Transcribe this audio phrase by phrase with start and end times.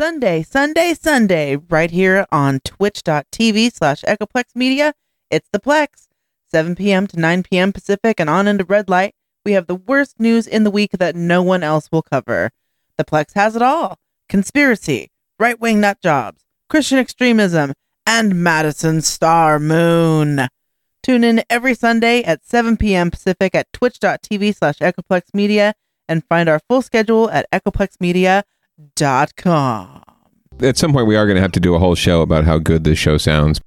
[0.00, 4.94] Sunday, Sunday, Sunday, right here on twitch.tv slash Echoplex Media.
[5.30, 6.08] It's the Plex.
[6.50, 7.06] 7 p.m.
[7.08, 7.70] to 9 p.m.
[7.70, 9.12] Pacific and on into red light.
[9.44, 12.48] We have the worst news in the week that no one else will cover.
[12.96, 17.74] The Plex has it all conspiracy, right wing nut jobs, Christian extremism,
[18.06, 20.48] and Madison Star Moon.
[21.02, 23.10] Tune in every Sunday at 7 p.m.
[23.10, 25.74] Pacific at twitch.tv slash Echoplex Media
[26.08, 27.46] and find our full schedule at
[28.80, 30.02] echoplexmedia.com.
[30.62, 32.58] At some point, we are going to have to do a whole show about how
[32.58, 33.60] good this show sounds.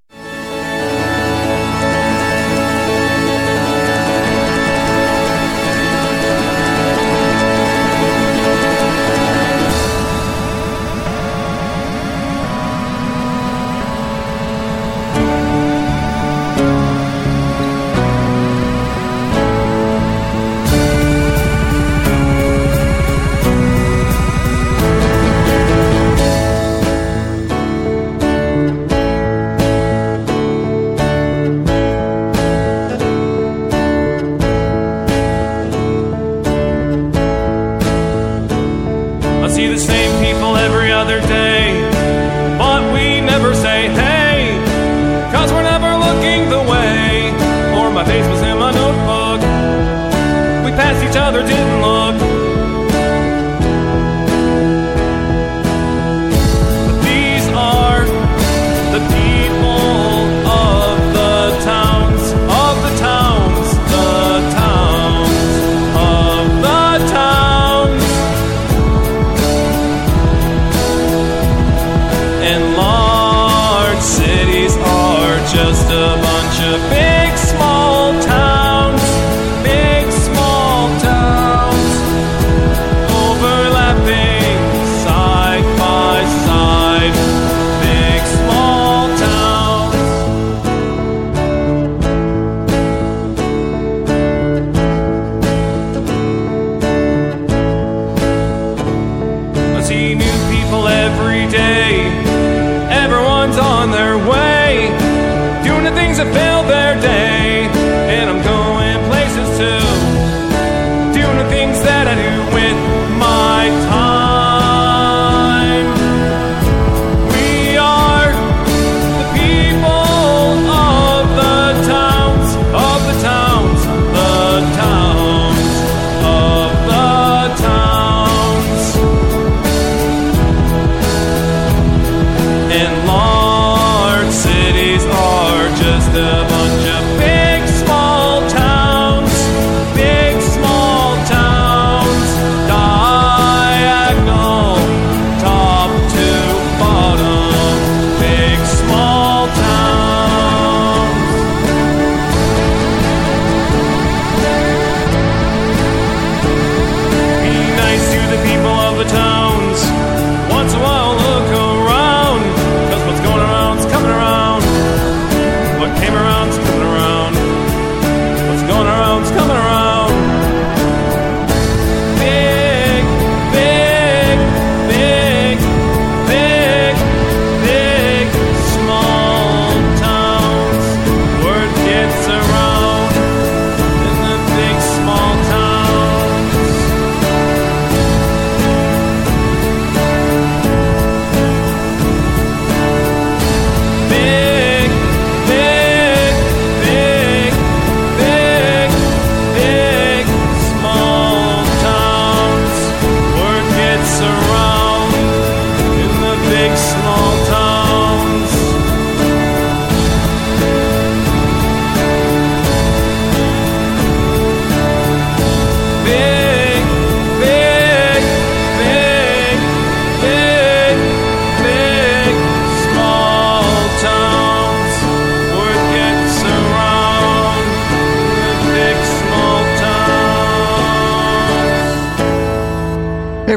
[106.15, 107.22] Doing the things that fill their day.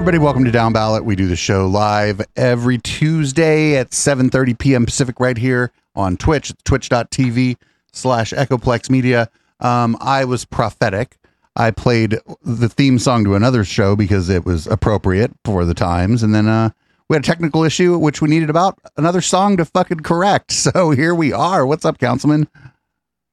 [0.06, 1.04] Everybody, welcome to Down Ballot.
[1.04, 4.84] We do the show live every Tuesday at 7.30 p.m.
[4.84, 6.52] Pacific right here on Twitch.
[6.62, 7.56] Twitch.tv
[7.90, 9.28] slash Echoplex Media.
[9.58, 11.16] Um, I was prophetic.
[11.56, 16.22] I played the theme song to another show because it was appropriate for the times.
[16.22, 16.70] And then uh,
[17.08, 20.52] we had a technical issue, which we needed about another song to fucking correct.
[20.72, 21.66] So here we are.
[21.66, 22.46] What's up, Councilman?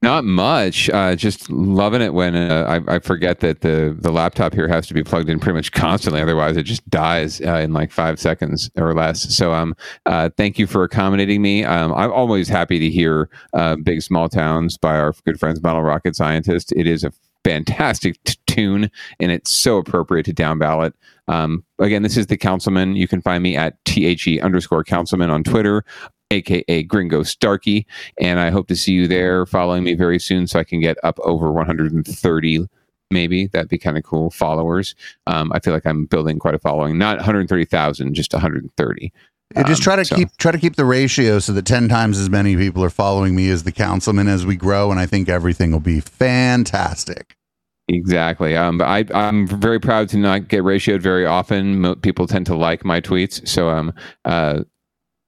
[0.04, 0.90] Not much.
[0.90, 4.86] Uh, just loving it when uh, I, I forget that the the laptop here has
[4.88, 6.20] to be plugged in pretty much constantly.
[6.20, 9.34] Otherwise, it just dies uh, in like five seconds or less.
[9.34, 9.74] So, um,
[10.04, 11.64] uh, thank you for accommodating me.
[11.64, 15.80] Um, I'm always happy to hear uh, "Big Small Towns" by our good friends Model
[15.80, 16.70] Rocket Scientist.
[16.76, 17.10] It is a
[17.42, 18.90] fantastic t- tune,
[19.20, 20.92] and it's so appropriate to down ballot.
[21.28, 22.94] Um, again, this is the Councilman.
[22.96, 25.84] You can find me at the underscore Councilman on Twitter
[26.34, 27.86] aka Gringo Starkey.
[28.20, 30.96] And I hope to see you there following me very soon so I can get
[31.02, 32.66] up over 130
[33.10, 34.94] maybe that'd be kind of cool followers
[35.26, 39.12] um, i feel like i'm building quite a following not 130000 just 130
[39.54, 41.86] Yeah, just Um, try to so- keep try to keep the ratio so that ten
[41.88, 45.04] times as many people are following me as the councilman as we grow, and I
[45.06, 47.36] think everything will be fantastic.
[47.88, 48.56] Exactly.
[48.56, 51.80] Um, but I, I'm very proud to not get ratioed very often.
[51.82, 53.92] Mo- people tend to like my tweets, so um,
[54.24, 54.64] uh,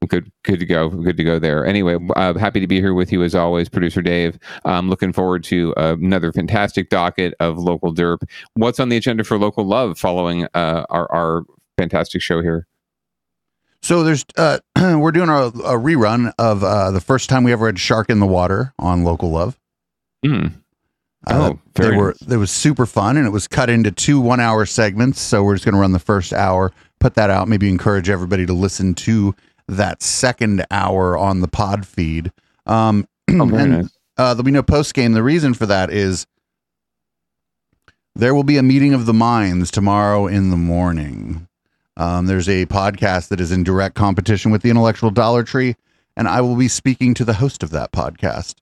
[0.06, 1.64] good, good to go, good to go there.
[1.66, 4.38] Anyway, uh, happy to be here with you as always, producer Dave.
[4.64, 8.18] I'm looking forward to another fantastic docket of local derp.
[8.54, 11.42] What's on the agenda for local love following uh, our our
[11.78, 12.66] fantastic show here?
[13.82, 17.66] So there's uh, we're doing a, a rerun of uh, the first time we ever
[17.66, 19.58] had Shark in the Water on Local Love.
[20.24, 20.46] Hmm.
[21.26, 22.32] Uh, Oh, they very were nice.
[22.32, 25.20] it was super fun and it was cut into two one hour segments.
[25.20, 28.46] So we're just going to run the first hour, put that out, maybe encourage everybody
[28.46, 29.34] to listen to
[29.68, 32.32] that second hour on the pod feed.
[32.66, 33.98] Um, Oh, and nice.
[34.16, 35.12] uh, there'll be no post game.
[35.12, 36.26] The reason for that is
[38.14, 41.48] there will be a meeting of the minds tomorrow in the morning.
[41.96, 45.74] Um, there's a podcast that is in direct competition with the Intellectual Dollar Tree,
[46.16, 48.54] and I will be speaking to the host of that podcast.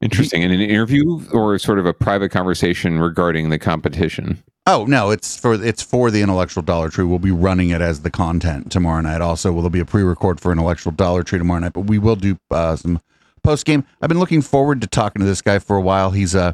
[0.00, 0.42] Interesting.
[0.42, 4.42] In an interview or sort of a private conversation regarding the competition.
[4.70, 7.06] Oh no, it's for it's for the Intellectual Dollar Tree.
[7.06, 9.22] We'll be running it as the content tomorrow night.
[9.22, 11.72] Also, will there be a pre-record for Intellectual Dollar Tree tomorrow night?
[11.72, 13.00] But we will do uh, some
[13.42, 13.86] post game.
[14.02, 16.10] I've been looking forward to talking to this guy for a while.
[16.10, 16.52] He's uh,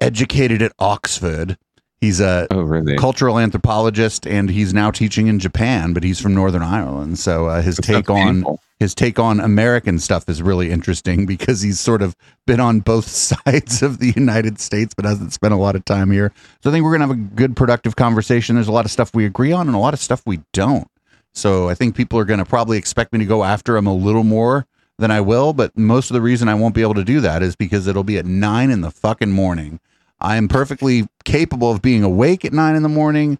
[0.00, 1.58] educated at Oxford.
[2.04, 2.96] He's a Oh, really?
[2.96, 5.94] cultural anthropologist, and he's now teaching in Japan.
[5.94, 8.60] But he's from Northern Ireland, so uh, his take on painful.
[8.78, 12.14] his take on American stuff is really interesting because he's sort of
[12.46, 13.08] been on both
[13.46, 16.30] sides of the United States, but hasn't spent a lot of time here.
[16.62, 18.54] So I think we're gonna have a good, productive conversation.
[18.54, 20.88] There's a lot of stuff we agree on and a lot of stuff we don't.
[21.32, 24.24] So I think people are gonna probably expect me to go after him a little
[24.24, 24.66] more
[24.98, 27.42] than I will, but most of the reason I won't be able to do that
[27.42, 29.80] is because it'll be at nine in the fucking morning.
[30.20, 33.38] I am perfectly capable of being awake at nine in the morning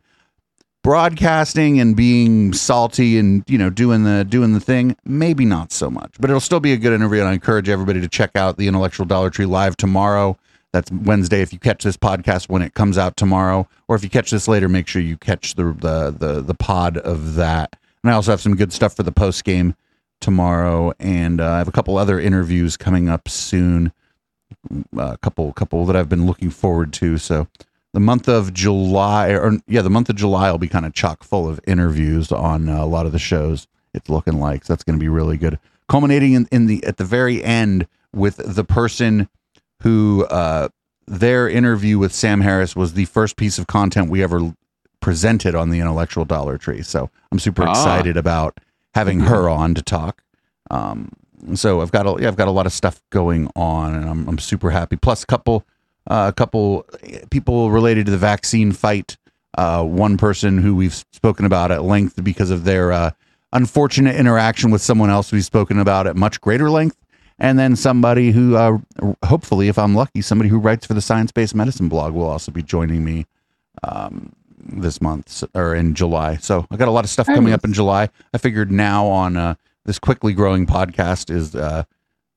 [0.84, 4.94] broadcasting and being salty and you know doing the doing the thing.
[5.04, 8.00] Maybe not so much but it'll still be a good interview and i encourage everybody
[8.02, 10.38] to check out the intellectual dollar tree live tomorrow.
[10.72, 11.40] That's wednesday.
[11.40, 14.46] If you catch this podcast when it comes out tomorrow or if you catch this
[14.46, 17.76] later make sure you catch the the the, the pod of that.
[18.02, 19.74] And i also have some good stuff for the post game
[20.20, 23.90] tomorrow and uh, i have a couple other interviews coming up soon
[24.96, 27.46] a couple couple that i've been looking forward to so
[27.92, 31.22] the month of July, or yeah, the month of July will be kind of chock
[31.22, 33.68] full of interviews on uh, a lot of the shows.
[33.94, 35.60] It's looking like so that's going to be really good.
[35.88, 39.28] Culminating in, in the at the very end with the person
[39.84, 40.70] who uh,
[41.06, 44.52] their interview with Sam Harris was the first piece of content we ever
[44.98, 46.82] presented on the Intellectual Dollar Tree.
[46.82, 47.70] So I'm super Ah.
[47.70, 48.58] excited about
[48.94, 50.24] having her on to talk.
[50.68, 51.12] Um,
[51.54, 54.28] so I've got a, yeah, I've got a lot of stuff going on, and I'm
[54.28, 54.96] I'm super happy.
[54.96, 55.64] Plus a couple
[56.06, 56.86] uh, a couple
[57.30, 59.16] people related to the vaccine fight.
[59.56, 63.10] Uh, one person who we've spoken about at length because of their uh,
[63.52, 66.96] unfortunate interaction with someone else we've spoken about at much greater length.
[67.38, 68.78] And then somebody who, uh,
[69.24, 72.52] hopefully, if I'm lucky, somebody who writes for the Science Based Medicine blog will also
[72.52, 73.26] be joining me
[73.82, 76.36] um, this month or in July.
[76.36, 78.08] So I got a lot of stuff coming up in July.
[78.32, 81.84] I figured now on uh, this quickly growing podcast is uh,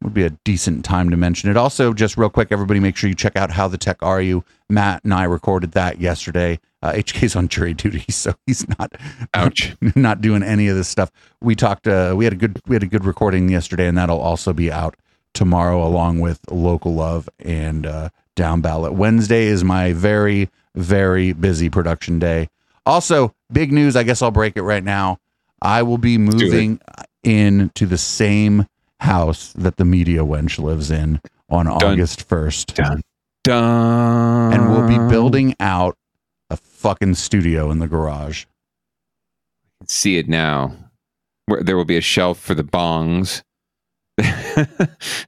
[0.01, 1.57] would be a decent time to mention it.
[1.57, 4.43] Also, just real quick, everybody, make sure you check out how the tech are you.
[4.69, 6.59] Matt and I recorded that yesterday.
[6.83, 8.93] Uh, HK's on jury duty, so he's not
[9.33, 9.75] Ouch.
[9.95, 11.11] not doing any of this stuff.
[11.41, 11.87] We talked.
[11.87, 14.71] Uh, we had a good we had a good recording yesterday, and that'll also be
[14.71, 14.95] out
[15.33, 18.93] tomorrow, along with local love and uh, down ballot.
[18.93, 22.49] Wednesday is my very very busy production day.
[22.85, 23.95] Also, big news.
[23.95, 25.19] I guess I'll break it right now.
[25.61, 26.79] I will be moving
[27.23, 28.65] into the same
[28.99, 33.01] house that the media wench lives in on August first, Done.
[33.43, 34.53] Done.
[34.53, 35.95] and we'll be building out
[36.49, 38.45] a fucking studio in the garage.
[39.87, 40.75] See it now.
[41.45, 43.43] Where there will be a shelf for the bongs.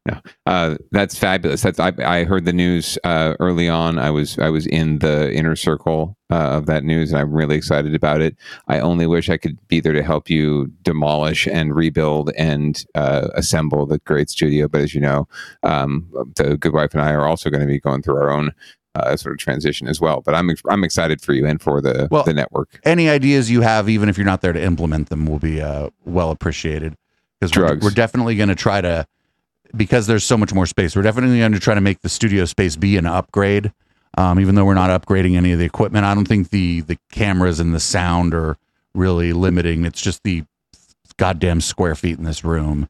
[0.08, 1.62] no, uh, that's fabulous.
[1.62, 4.00] That's I, I heard the news uh, early on.
[4.00, 7.56] I was I was in the inner circle uh, of that news, and I'm really
[7.56, 8.36] excited about it.
[8.68, 13.28] I only wish I could be there to help you demolish and rebuild and uh,
[13.36, 14.68] assemble the great studio.
[14.68, 15.28] But as you know,
[15.62, 18.52] um, the good wife and I are also going to be going through our own
[18.96, 20.22] uh, sort of transition as well.
[20.22, 22.80] But I'm I'm excited for you and for the Well, the network.
[22.84, 25.90] Any ideas you have, even if you're not there to implement them, will be uh,
[26.06, 26.96] well appreciated.
[27.40, 29.06] Because we're, we're definitely going to try to,
[29.76, 30.96] because there's so much more space.
[30.96, 33.72] We're definitely going to try to make the studio space be an upgrade.
[34.18, 36.98] Um, even though we're not upgrading any of the equipment, I don't think the the
[37.12, 38.58] cameras and the sound are
[38.94, 39.86] really limiting.
[39.86, 40.44] It's just the
[41.18, 42.90] goddamn square feet in this room.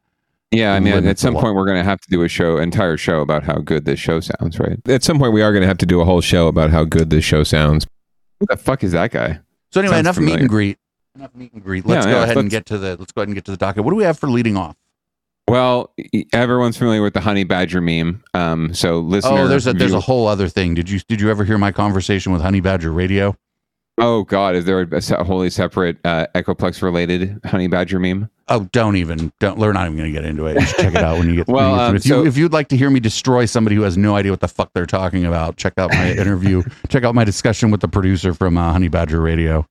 [0.50, 2.96] Yeah, I mean, at some point we're going to have to do a show, entire
[2.96, 4.80] show about how good this show sounds, right?
[4.88, 6.82] At some point, we are going to have to do a whole show about how
[6.82, 7.86] good this show sounds.
[8.40, 9.38] Who the fuck is that guy?
[9.70, 10.40] So anyway, Sounds enough meet familiar.
[10.40, 10.78] and greet.
[11.16, 11.84] Enough meet and greet.
[11.86, 12.96] Let's Yeah, go yeah, ahead and let's- get to the.
[12.96, 13.84] Let's go ahead and get to the docket.
[13.84, 14.76] What do we have for leading off?
[15.48, 15.92] Well,
[16.32, 18.22] everyone's familiar with the honey badger meme.
[18.34, 20.74] Um, so listener, Oh, there's a there's a whole other thing.
[20.74, 23.36] Did you did you ever hear my conversation with Honey Badger Radio?
[24.02, 28.30] oh god, is there a, se- wholly separate uh, Echoplex related honey badger meme?
[28.48, 29.58] Oh, don't even don't.
[29.58, 30.54] We're not even going to get into it.
[30.60, 31.48] You should check it out when you get.
[31.52, 33.74] Well, you get um, if, you, so- if you'd like to hear me destroy somebody
[33.74, 36.62] who has no idea what the fuck they're talking about, check out my interview.
[36.88, 39.66] check out my discussion with the producer from uh, Honey Badger Radio.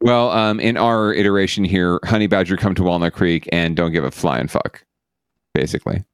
[0.00, 4.04] Well, um, in our iteration here, honey badger come to Walnut Creek and don't give
[4.04, 4.84] a flying fuck,
[5.54, 6.04] basically.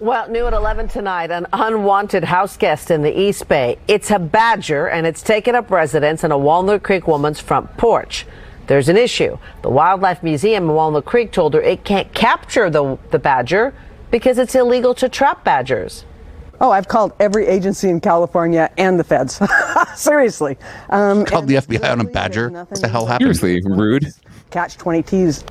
[0.00, 3.78] Well, new at 11 tonight, an unwanted house guest in the East Bay.
[3.88, 8.24] It's a badger, and it's taken up residence in a Walnut Creek woman's front porch.
[8.68, 9.38] There's an issue.
[9.62, 13.74] The Wildlife Museum in Walnut Creek told her it can't capture the, the badger
[14.10, 16.04] because it's illegal to trap badgers.
[16.60, 19.40] Oh, I've called every agency in California and the feds.
[19.94, 20.56] Seriously.
[20.90, 22.50] Um, Called the FBI on a badger.
[22.50, 23.36] there's What nothing the hell happened?
[23.36, 24.12] Seriously, rude.
[24.50, 25.44] Catch 20 T's.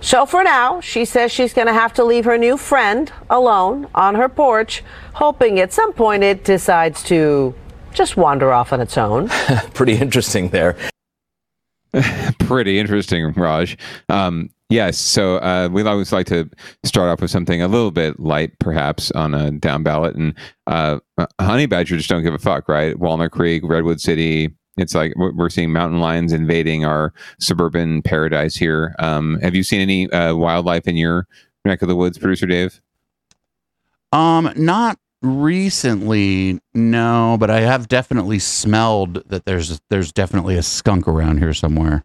[0.00, 3.86] So for now, she says she's going to have to leave her new friend alone
[3.94, 7.54] on her porch, hoping at some point it decides to
[7.92, 9.28] just wander off on its own.
[9.74, 10.76] pretty interesting there.
[12.38, 13.76] Pretty interesting, Raj.
[14.08, 16.48] Um, yes, so uh, we always like to
[16.84, 20.14] start off with something a little bit light, perhaps on a down ballot.
[20.14, 20.34] And
[20.66, 21.00] uh,
[21.40, 22.98] honey badger just don't give a fuck, right?
[22.98, 24.54] Walnut Creek, Redwood City.
[24.76, 28.94] It's like we're we're seeing mountain lions invading our suburban paradise here.
[29.00, 31.26] Um, have you seen any uh, wildlife in your
[31.64, 32.80] neck of the woods, producer Dave?
[34.12, 41.08] Um, not recently, no, but I have definitely smelled that there's there's definitely a skunk
[41.08, 42.04] around here somewhere.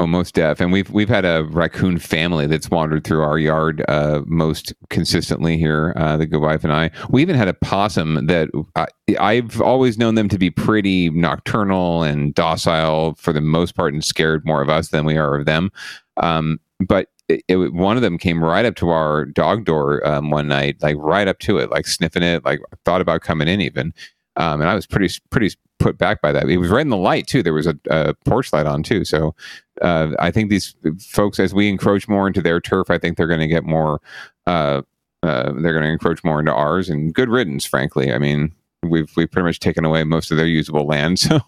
[0.00, 0.60] Oh, most deaf.
[0.60, 5.58] And we've we've had a raccoon family that's wandered through our yard uh, most consistently
[5.58, 5.92] here.
[5.96, 6.92] Uh, the good wife and I.
[7.10, 8.86] We even had a possum that I,
[9.18, 14.04] I've always known them to be pretty nocturnal and docile for the most part, and
[14.04, 15.72] scared more of us than we are of them.
[16.16, 20.30] Um, but it, it, one of them came right up to our dog door um,
[20.30, 23.60] one night, like right up to it, like sniffing it, like thought about coming in
[23.60, 23.92] even.
[24.36, 26.48] Um, and I was pretty pretty put back by that.
[26.48, 27.42] It was right in the light too.
[27.42, 29.04] There was a, a porch light on too.
[29.04, 29.34] So
[29.82, 33.26] uh, I think these folks, as we encroach more into their turf, I think they're
[33.26, 34.00] going to get more.
[34.46, 34.82] Uh,
[35.24, 37.64] uh, they're going to encroach more into ours, and good riddance.
[37.64, 38.52] Frankly, I mean,
[38.84, 41.40] we've we've pretty much taken away most of their usable land, so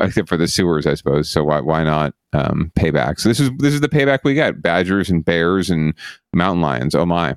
[0.00, 1.28] except for the sewers, I suppose.
[1.28, 3.18] So why why not um, pay back?
[3.18, 5.94] So this is this is the payback we get: badgers and bears and
[6.32, 6.94] mountain lions.
[6.94, 7.36] Oh my!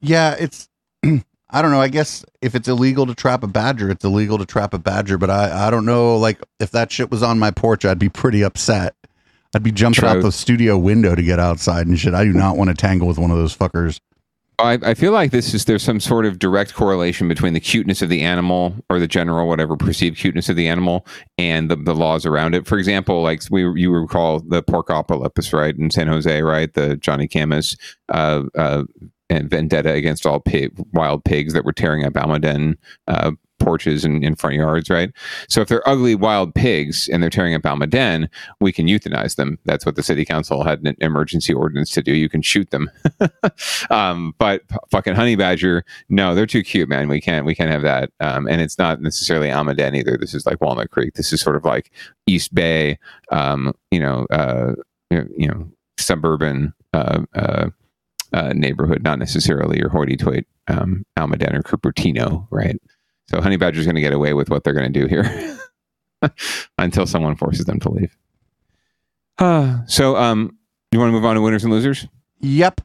[0.00, 0.68] Yeah, it's
[1.04, 1.80] I don't know.
[1.80, 5.18] I guess if it's illegal to trap a badger, it's illegal to trap a badger.
[5.18, 6.16] But I I don't know.
[6.16, 8.94] Like if that shit was on my porch, I'd be pretty upset.
[9.54, 12.12] I'd be jumping out the studio window to get outside and shit.
[12.12, 14.00] I do not want to tangle with one of those fuckers.
[14.58, 18.00] I, I feel like this is there's some sort of direct correlation between the cuteness
[18.00, 21.94] of the animal or the general whatever perceived cuteness of the animal and the, the
[21.94, 22.66] laws around it.
[22.66, 26.72] For example, like we you recall the Porcopolis, right in San Jose, right?
[26.72, 27.76] The Johnny Khamis
[28.08, 28.84] uh, uh,
[29.28, 32.76] and vendetta against all pig, wild pigs that were tearing up Almaden
[33.08, 33.32] uh,
[33.66, 35.10] porches and in front yards, right?
[35.48, 38.28] So if they're ugly wild pigs and they're tearing up Almaden,
[38.60, 39.58] we can euthanize them.
[39.64, 42.14] That's what the city council had an emergency ordinance to do.
[42.14, 42.88] You can shoot them.
[43.90, 47.08] um, but fucking honey badger, no, they're too cute, man.
[47.08, 48.12] We can't we can't have that.
[48.20, 50.16] Um, and it's not necessarily Almaden either.
[50.16, 51.14] This is like Walnut Creek.
[51.14, 51.90] This is sort of like
[52.28, 53.00] East Bay,
[53.32, 54.74] um, you know, uh,
[55.10, 55.68] you know,
[55.98, 57.70] suburban uh, uh,
[58.32, 62.76] uh, neighborhood, not necessarily your hoity-toity um, Almaden or Cupertino, right?
[63.28, 65.58] So honey badger's going to get away with what they're going to do here
[66.78, 68.16] until someone forces them to leave.
[69.38, 70.56] Uh, so, um,
[70.92, 72.06] you want to move on to winners and losers?
[72.40, 72.80] Yep.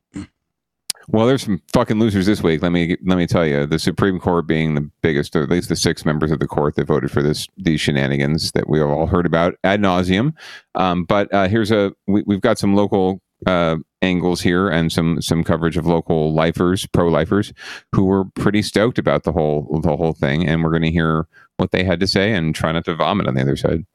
[1.08, 2.62] Well, there's some fucking losers this week.
[2.62, 3.66] Let me let me tell you.
[3.66, 6.76] The Supreme Court being the biggest, or at least the six members of the court
[6.76, 10.34] that voted for this these shenanigans that we have all heard about ad nauseum.
[10.76, 15.22] Um, but uh, here's a we, we've got some local uh, angles here and some
[15.22, 17.54] some coverage of local lifers, pro lifers,
[17.94, 21.28] who were pretty stoked about the whole the whole thing, and we're going to hear
[21.58, 23.86] what they had to say and try not to vomit on the other side.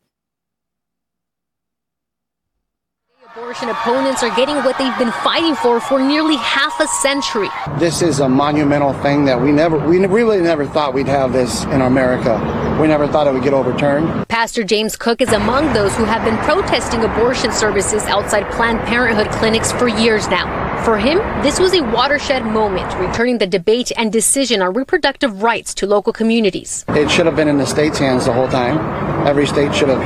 [3.46, 7.48] Abortion opponents are getting what they've been fighting for for nearly half a century.
[7.78, 11.62] This is a monumental thing that we never, we really never thought we'd have this
[11.66, 12.40] in America.
[12.80, 14.26] We never thought it would get overturned.
[14.28, 19.30] Pastor James Cook is among those who have been protesting abortion services outside Planned Parenthood
[19.30, 20.82] clinics for years now.
[20.84, 25.72] For him, this was a watershed moment, returning the debate and decision on reproductive rights
[25.74, 26.84] to local communities.
[26.88, 29.24] It should have been in the state's hands the whole time.
[29.24, 30.00] Every state should have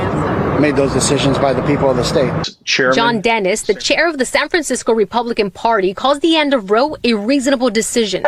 [0.61, 2.31] made those decisions by the people of the state.
[2.65, 2.95] Chairman.
[2.95, 6.95] John Dennis, the chair of the San Francisco Republican Party, calls the end of Roe
[7.03, 8.23] a reasonable decision.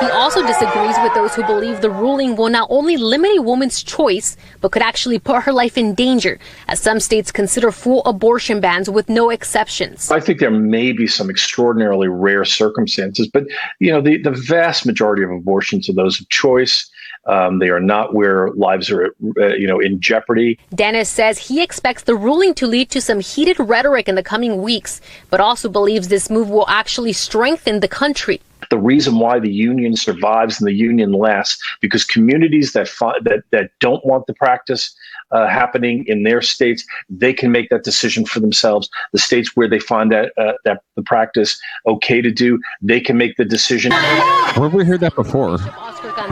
[0.00, 3.82] He also disagrees with those who believe the ruling will not only limit a woman's
[3.82, 8.60] choice, but could actually put her life in danger, as some states consider full abortion
[8.60, 10.10] bans with no exceptions.
[10.10, 13.44] I think there may be some extraordinarily rare circumstances, but
[13.80, 16.90] you know, the, the vast majority of abortions are those of choice.
[17.26, 20.58] Um, they are not where lives are, uh, you know, in jeopardy.
[20.74, 24.62] Dennis says he expects the ruling to lead to some heated rhetoric in the coming
[24.62, 28.40] weeks, but also believes this move will actually strengthen the country.
[28.70, 33.44] The reason why the union survives and the union lasts because communities that fi- that
[33.50, 34.94] that don't want the practice
[35.30, 38.88] uh, happening in their states, they can make that decision for themselves.
[39.12, 43.16] The states where they find that uh, that the practice okay to do, they can
[43.16, 43.92] make the decision.
[43.92, 45.58] Where have we heard that before?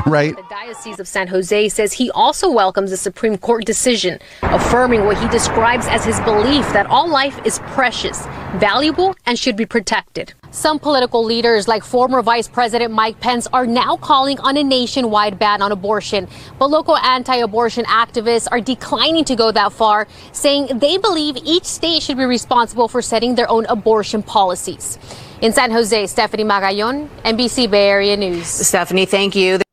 [0.07, 0.37] Right.
[0.37, 5.19] The Diocese of San Jose says he also welcomes the Supreme Court decision, affirming what
[5.19, 8.27] he describes as his belief that all life is precious,
[8.57, 10.35] valuable, and should be protected.
[10.51, 15.37] Some political leaders, like former Vice President Mike Pence, are now calling on a nationwide
[15.37, 16.29] ban on abortion.
[16.61, 21.65] But local anti abortion activists are declining to go that far, saying they believe each
[21.65, 24.99] state should be responsible for setting their own abortion policies.
[25.41, 28.47] In San Jose, Stephanie Magallon, NBC Bay Area News.
[28.47, 29.64] Stephanie, thank you.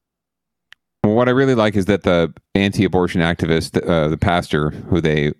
[1.21, 5.33] What I really like is that the anti-abortion activist, uh, the pastor who they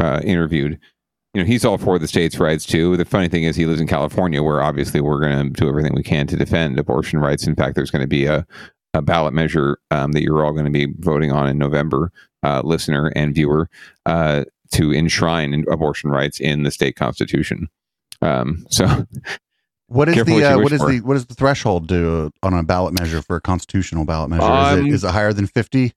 [0.00, 0.76] uh, interviewed,
[1.34, 2.96] you know, he's all for the states' rights too.
[2.96, 5.94] The funny thing is, he lives in California, where obviously we're going to do everything
[5.94, 7.46] we can to defend abortion rights.
[7.46, 8.44] In fact, there's going to be a,
[8.92, 12.10] a ballot measure um, that you're all going to be voting on in November,
[12.42, 13.70] uh, listener and viewer,
[14.06, 17.68] uh, to enshrine abortion rights in the state constitution.
[18.20, 19.06] Um, so
[19.90, 20.92] What is Careful the what uh, what is for.
[20.92, 24.44] the what is the threshold do on a ballot measure for a constitutional ballot measure?
[24.44, 25.92] Um, is, it, is it higher than fifty?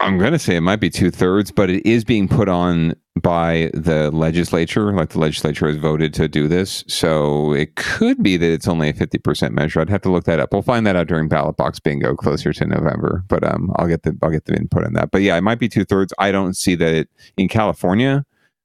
[0.00, 2.94] I'm going to say it might be two thirds, but it is being put on
[3.20, 4.92] by the legislature.
[4.92, 6.82] Like the legislature has voted to do this.
[6.88, 9.80] So it could be that it's only a 50% measure.
[9.80, 10.52] I'd have to look that up.
[10.52, 13.22] We'll find that out during ballot box bingo closer to November.
[13.28, 15.12] But um, I'll get the I'll get the input on that.
[15.12, 16.12] But yeah, it might be two thirds.
[16.18, 18.24] I don't see that it in California.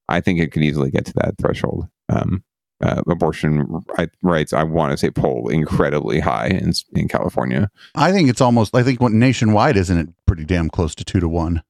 [0.09, 1.87] I think it could easily get to that threshold.
[2.09, 2.43] Um,
[2.81, 3.83] uh, abortion
[4.21, 7.69] rights, I want to say, poll incredibly high in in California.
[7.95, 8.75] I think it's almost.
[8.75, 11.63] I think what nationwide isn't it pretty damn close to two to one.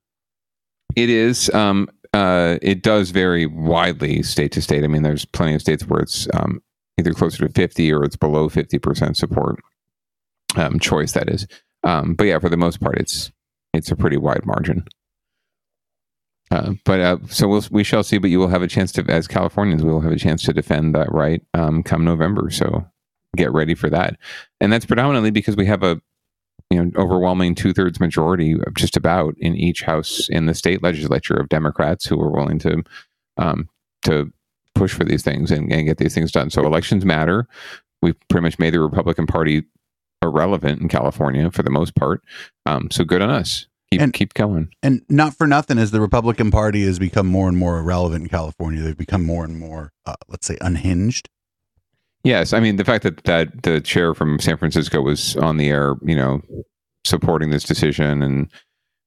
[0.96, 1.50] It is.
[1.54, 4.84] Um, uh, it does vary widely state to state.
[4.84, 6.62] I mean, there's plenty of states where it's um,
[6.98, 9.60] either closer to 50 or it's below 50% support
[10.56, 11.12] um, choice.
[11.12, 11.46] That is.
[11.84, 13.32] Um, but yeah, for the most part, it's
[13.74, 14.86] it's a pretty wide margin.
[16.56, 18.18] Uh, but uh, so we'll, we shall see.
[18.18, 20.54] But you will have a chance to, as Californians, we will have a chance to
[20.54, 22.50] defend that right um, come November.
[22.50, 22.86] So
[23.36, 24.18] get ready for that.
[24.62, 26.02] And that's predominantly because we have a
[26.70, 31.36] you know overwhelming two thirds majority, just about in each house in the state legislature
[31.36, 32.84] of Democrats who are willing to
[33.38, 33.68] um,
[34.04, 34.32] to
[34.76, 36.50] push for these things and, and get these things done.
[36.50, 37.48] So elections matter.
[38.02, 39.64] We've pretty much made the Republican Party
[40.22, 42.22] irrelevant in California for the most part.
[42.66, 43.68] Um, so good on us.
[43.92, 44.70] Keep And- keep going.
[44.82, 48.30] And not for nothing, as the Republican Party has become more and more irrelevant in
[48.30, 51.30] California, they've become more and more, uh, let's say, unhinged.
[52.24, 55.70] Yes, I mean the fact that that the chair from San Francisco was on the
[55.70, 56.42] air, you know,
[57.04, 58.48] supporting this decision and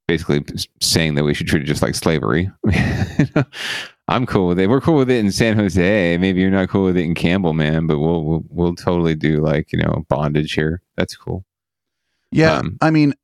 [0.06, 0.44] basically
[0.80, 2.48] saying that we should treat it just like slavery.
[4.08, 4.68] I'm cool with it.
[4.68, 6.16] We're cool with it in San Jose.
[6.16, 9.40] Maybe you're not cool with it in Campbell, man, but we'll we'll, we'll totally do
[9.44, 10.80] like you know bondage here.
[10.96, 11.44] That's cool.
[12.30, 13.14] Yeah, Um, I mean,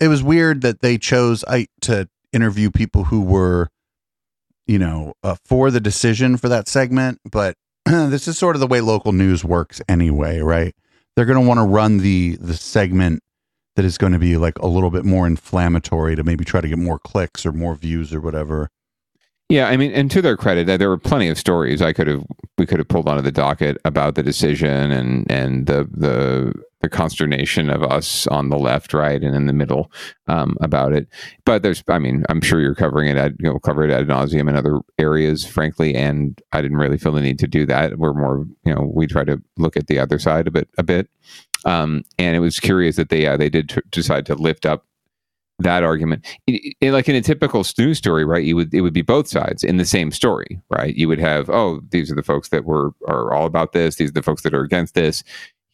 [0.00, 3.68] it was weird that they chose I to interview people who were,
[4.66, 7.20] you know, uh, for the decision for that segment.
[7.30, 10.74] But this is sort of the way local news works anyway, right?
[11.14, 13.22] They're going to want to run the the segment
[13.76, 16.68] that is going to be like a little bit more inflammatory to maybe try to
[16.68, 18.68] get more clicks or more views or whatever.
[19.50, 22.24] Yeah, I mean, and to their credit, there were plenty of stories I could have
[22.56, 26.88] we could have pulled onto the docket about the decision and and the the the
[26.88, 29.90] consternation of us on the left, right, and in the middle
[30.28, 31.08] um, about it.
[31.44, 34.06] But there's, I mean, I'm sure you're covering it, at, you know, cover it ad
[34.06, 35.94] nauseum in other areas, frankly.
[35.94, 37.98] And I didn't really feel the need to do that.
[37.98, 40.82] We're more, you know, we try to look at the other side a bit, a
[40.82, 41.10] bit.
[41.66, 44.86] Um, and it was curious that they, uh, they did t- decide to lift up
[45.62, 46.26] that argument.
[46.46, 49.28] It, it, like in a typical news story right you would it would be both
[49.28, 50.94] sides in the same story right?
[50.94, 54.10] You would have oh these are the folks that were are all about this these
[54.10, 55.22] are the folks that are against this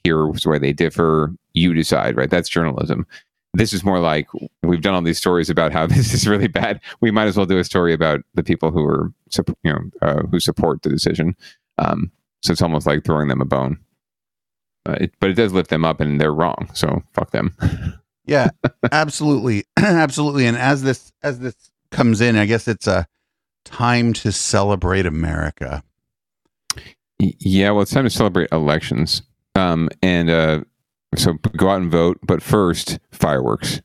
[0.05, 2.31] here's where they differ you decide right?
[2.31, 3.07] That's journalism.
[3.55, 4.29] This is more like
[4.63, 6.81] we've done all these stories about how this is really bad.
[7.01, 9.13] We might as well do a story about the people who are
[9.63, 11.37] you know uh, who support the decision.
[11.79, 12.11] Um,
[12.43, 13.79] so it's almost like throwing them a bone.
[14.87, 17.53] Uh, it, but it does lift them up and they're wrong so fuck them
[18.27, 18.51] Yeah,
[18.91, 20.47] absolutely, absolutely.
[20.47, 21.55] And as this as this
[21.91, 23.07] comes in, I guess it's a
[23.65, 25.83] time to celebrate America.
[27.19, 29.23] Yeah, well, it's time to celebrate elections,
[29.55, 30.61] um, and uh,
[31.15, 32.19] so go out and vote.
[32.23, 33.81] But first, fireworks.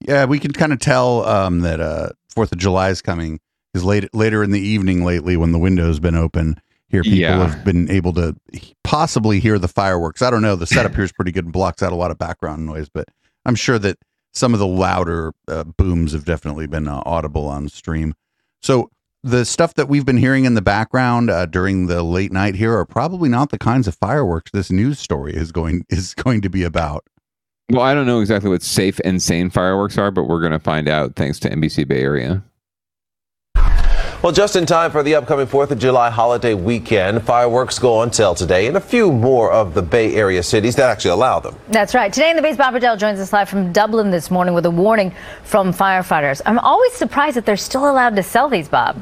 [0.00, 3.38] Yeah, we can kind of tell um, that uh, Fourth of July is coming.
[3.74, 6.60] Is late later in the evening lately when the window's been open.
[6.88, 7.48] Here, people Yeah.
[7.48, 8.36] have been able to
[8.84, 10.22] possibly hear the fireworks.
[10.22, 10.54] I don't know.
[10.54, 13.08] The setup here is pretty good and blocks out a lot of background noise, but
[13.44, 13.98] I'm sure that
[14.32, 18.14] some of the louder uh, booms have definitely been uh, audible on stream.
[18.62, 18.90] So
[19.22, 22.76] the stuff that we've been hearing in the background uh, during the late night here
[22.76, 26.50] are probably not the kinds of fireworks this news story is going is going to
[26.50, 27.04] be about.
[27.70, 30.58] Well, I don't know exactly what safe and sane fireworks are, but we're going to
[30.58, 32.44] find out thanks to NBC Bay Area.
[34.24, 38.10] Well, just in time for the upcoming 4th of July holiday weekend, fireworks go on
[38.10, 41.54] sale today in a few more of the Bay Area cities that actually allow them.
[41.68, 42.10] That's right.
[42.10, 44.70] Today in the base, Bob Redell joins us live from Dublin this morning with a
[44.70, 46.40] warning from firefighters.
[46.46, 48.96] I'm always surprised that they're still allowed to sell these, Bob.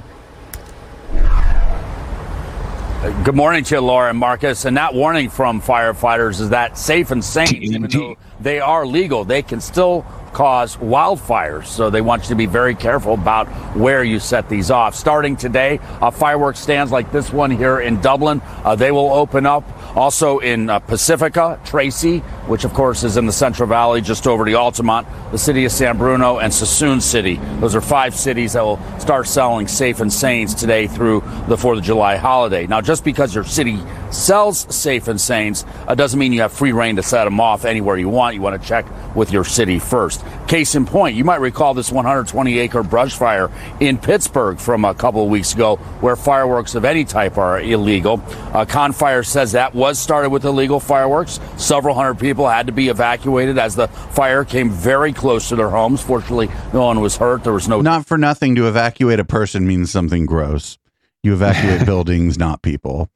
[3.02, 4.64] Good morning to you, Laura and Marcus.
[4.64, 9.24] And that warning from firefighters is that safe and sane, even though they are legal,
[9.24, 11.66] they can still cause wildfires.
[11.66, 14.94] So they want you to be very careful about where you set these off.
[14.94, 19.46] Starting today, uh, fireworks stands like this one here in Dublin, uh, they will open
[19.46, 19.64] up.
[19.94, 24.44] Also in uh, Pacifica, Tracy, which of course is in the Central Valley, just over
[24.44, 27.36] the Altamont, the city of San Bruno, and Suisun City.
[27.60, 31.78] Those are five cities that will start selling safe and sanes today through the 4th
[31.78, 32.66] of July holiday.
[32.66, 33.78] Now, just because your city
[34.10, 37.64] sells safe and sanes uh, doesn't mean you have free reign to set them off
[37.64, 38.34] anywhere you want.
[38.34, 40.24] You want to check with your city first.
[40.48, 43.50] Case in point, you might recall this 120 acre brush fire
[43.80, 48.22] in Pittsburg from a couple of weeks ago where fireworks of any type are illegal.
[48.52, 51.40] Uh, Confire says that was started with illegal fireworks.
[51.56, 55.70] Several hundred people had to be evacuated as the fire came very close to their
[55.70, 56.00] homes.
[56.00, 57.42] Fortunately, no one was hurt.
[57.42, 60.78] There was no Not for nothing to evacuate a person means something gross.
[61.24, 63.10] You evacuate buildings, not people.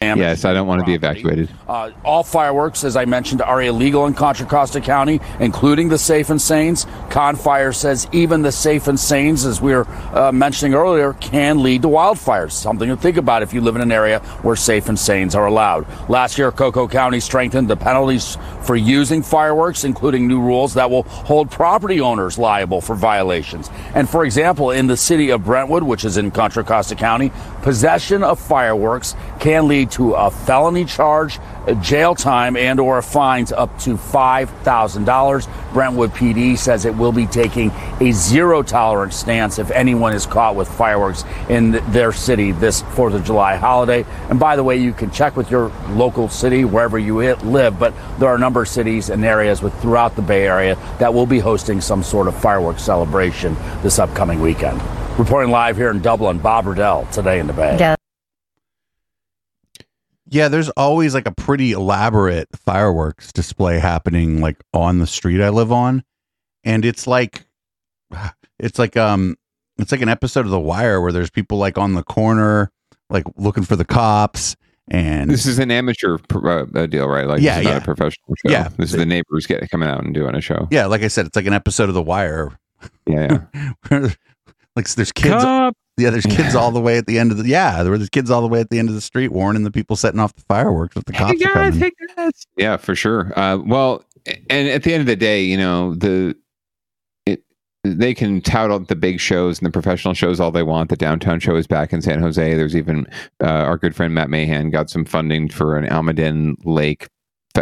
[0.00, 1.48] Yes, I don't want to be evacuated.
[1.66, 6.30] Uh, all fireworks, as I mentioned, are illegal in Contra Costa County, including the Safe
[6.30, 6.86] and Sanes.
[7.10, 11.82] Confire says even the Safe and Sanes, as we were uh, mentioning earlier, can lead
[11.82, 12.52] to wildfires.
[12.52, 15.46] Something to think about if you live in an area where Safe and Sanes are
[15.46, 15.86] allowed.
[16.08, 21.02] Last year, Cocoa County strengthened the penalties for using fireworks, including new rules that will
[21.02, 23.70] hold property owners liable for violations.
[23.94, 28.22] And for example, in the city of Brentwood, which is in Contra Costa County, possession
[28.22, 28.97] of fireworks
[29.40, 35.72] can lead to a felony charge, a jail time, and or fines up to $5,000.
[35.72, 40.56] Brentwood PD says it will be taking a zero tolerance stance if anyone is caught
[40.56, 44.04] with fireworks in their city this 4th of July holiday.
[44.30, 47.94] And by the way, you can check with your local city wherever you live, but
[48.18, 51.26] there are a number of cities and areas with throughout the Bay Area that will
[51.26, 54.80] be hosting some sort of fireworks celebration this upcoming weekend.
[55.18, 57.76] Reporting live here in Dublin, Bob Redell, today in the Bay.
[60.28, 60.44] Yeah.
[60.44, 65.48] Yeah, there's always like a pretty elaborate fireworks display happening like on the street I
[65.50, 66.04] live on.
[66.64, 67.46] And it's like
[68.58, 69.36] it's like um
[69.78, 72.70] it's like an episode of The Wire where there's people like on the corner
[73.10, 74.56] like looking for the cops
[74.90, 77.26] and This is an amateur pr- uh, uh, deal, right?
[77.26, 77.76] Like, Yeah, this is not yeah.
[77.76, 78.50] a professional show.
[78.50, 78.68] Yeah.
[78.76, 80.66] this is the neighbors get coming out and doing a show.
[80.70, 82.58] yeah, like I said, it's like an episode of The Wire.
[83.06, 83.42] Yeah,
[83.90, 84.08] yeah.
[84.76, 85.76] like there's kids Cop.
[85.98, 88.10] Yeah, there's kids all the way at the end of the yeah, there were there's
[88.10, 90.34] kids all the way at the end of the street warning the people setting off
[90.34, 91.84] the fireworks if the cops are coming.
[92.56, 93.32] Yeah, for sure.
[93.38, 94.04] Uh, well,
[94.50, 96.36] and at the end of the day, you know, the
[97.26, 97.42] it
[97.84, 100.90] they can tout out the big shows and the professional shows all they want.
[100.90, 102.54] The downtown show is back in San Jose.
[102.54, 103.06] There's even
[103.42, 107.08] uh, our good friend Matt Mahan got some funding for an Almaden Lake,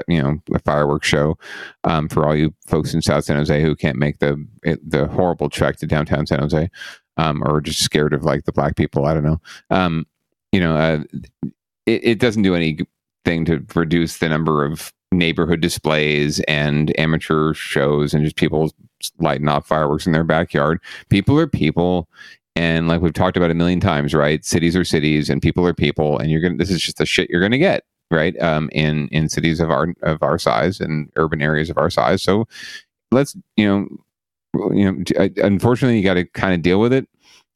[0.08, 1.38] you know, a fireworks show
[1.84, 5.48] um, for all you folks in South San Jose who can't make the the horrible
[5.48, 6.68] trek to downtown San Jose.
[7.16, 9.06] Um, or just scared of like the black people.
[9.06, 9.40] I don't know.
[9.70, 10.06] Um,
[10.52, 11.04] you know, uh,
[11.86, 18.12] it, it doesn't do anything to reduce the number of neighborhood displays and amateur shows
[18.12, 18.72] and just people
[19.18, 20.80] lighting off fireworks in their backyard.
[21.08, 22.08] People are people.
[22.54, 24.44] And like we've talked about a million times, right?
[24.44, 26.18] Cities are cities and people are people.
[26.18, 28.40] And you're going to, this is just the shit you're going to get, right?
[28.40, 32.22] Um, in, in cities of our, of our size and urban areas of our size.
[32.22, 32.48] So
[33.12, 33.88] let's, you know,
[34.74, 37.08] you know, unfortunately you got to kind of deal with it.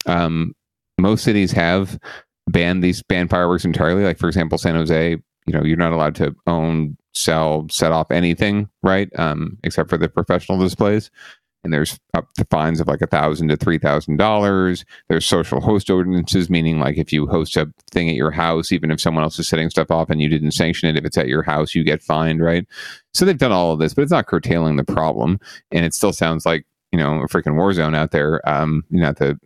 [0.05, 0.53] Um,
[0.97, 1.99] most cities have
[2.47, 4.03] banned these banned fireworks entirely.
[4.03, 8.11] Like for example, San Jose, you know, you're not allowed to own, sell, set off
[8.11, 9.09] anything, right?
[9.17, 11.11] Um, except for the professional displays.
[11.63, 14.83] And there's up to fines of like a thousand to three thousand dollars.
[15.09, 18.89] There's social host ordinances, meaning like if you host a thing at your house, even
[18.89, 21.27] if someone else is setting stuff off and you didn't sanction it, if it's at
[21.27, 22.65] your house, you get fined, right?
[23.13, 25.39] So they've done all of this, but it's not curtailing the problem,
[25.71, 28.47] and it still sounds like you know a freaking war zone out there.
[28.49, 29.37] Um, not to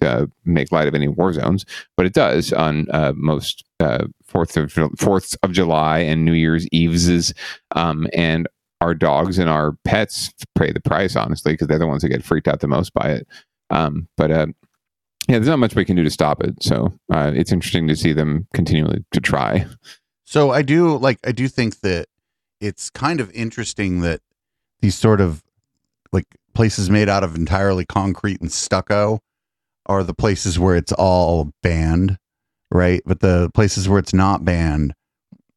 [0.00, 1.64] uh, make light of any war zones,
[1.96, 6.66] but it does on uh, most uh, Fourth of Fourths of July and New Year's
[6.68, 7.32] Eves,
[7.74, 8.48] um, and
[8.80, 12.24] our dogs and our pets pay the price honestly because they're the ones that get
[12.24, 13.28] freaked out the most by it.
[13.70, 14.46] Um, but uh,
[15.28, 16.62] yeah, there's not much we can do to stop it.
[16.62, 19.66] So uh, it's interesting to see them continually to try.
[20.24, 22.08] So I do like I do think that
[22.60, 24.20] it's kind of interesting that
[24.80, 25.43] these sort of
[26.14, 29.20] like places made out of entirely concrete and stucco
[29.86, 32.16] are the places where it's all banned,
[32.70, 33.02] right?
[33.04, 34.94] But the places where it's not banned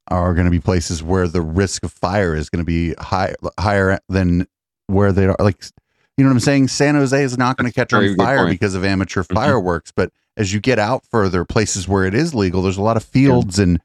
[0.09, 3.35] are going to be places where the risk of fire is going to be high,
[3.59, 4.47] higher than
[4.87, 5.35] where they are.
[5.39, 5.63] Like,
[6.17, 6.69] you know what I'm saying?
[6.69, 8.49] San Jose is not going to catch on fire point.
[8.51, 9.35] because of amateur Mhm.
[9.35, 9.91] fireworks.
[9.95, 13.03] But as you get out further, places where it is legal, there's a lot of
[13.03, 13.79] fields and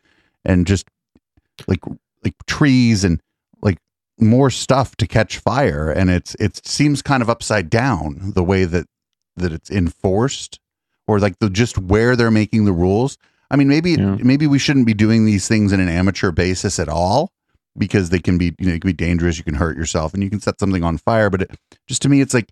[0.45, 0.87] and just
[1.69, 1.81] like
[2.25, 3.21] like trees and
[4.19, 5.91] more stuff to catch fire.
[5.91, 8.87] And it's it seems kind of upside down the way that
[9.37, 10.61] that it's enforced
[11.07, 13.19] or like the just where they're making the rules.
[13.51, 16.89] I mean, maybe maybe we shouldn't be doing these things in an amateur basis at
[16.89, 17.31] all
[17.77, 19.39] because they can be you know, it can be dangerous.
[19.39, 21.31] You can hurt yourself and you can set something on fire.
[21.31, 21.51] But it,
[21.87, 22.51] just to me, it's like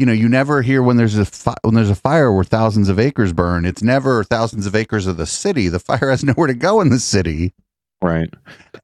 [0.00, 2.88] you know, you never hear when there's a fi- when there's a fire where thousands
[2.88, 3.66] of acres burn.
[3.66, 5.68] It's never thousands of acres of the city.
[5.68, 7.52] The fire has nowhere to go in the city.
[8.02, 8.30] Right.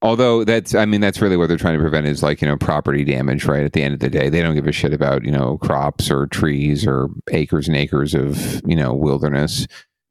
[0.02, 2.57] Although that's, I mean, that's really what they're trying to prevent is like, you know,
[2.57, 3.64] property damage, right?
[3.64, 6.11] At the end of the day, they don't give a shit about, you know, crops
[6.11, 9.66] or trees or acres and acres of, you know, wilderness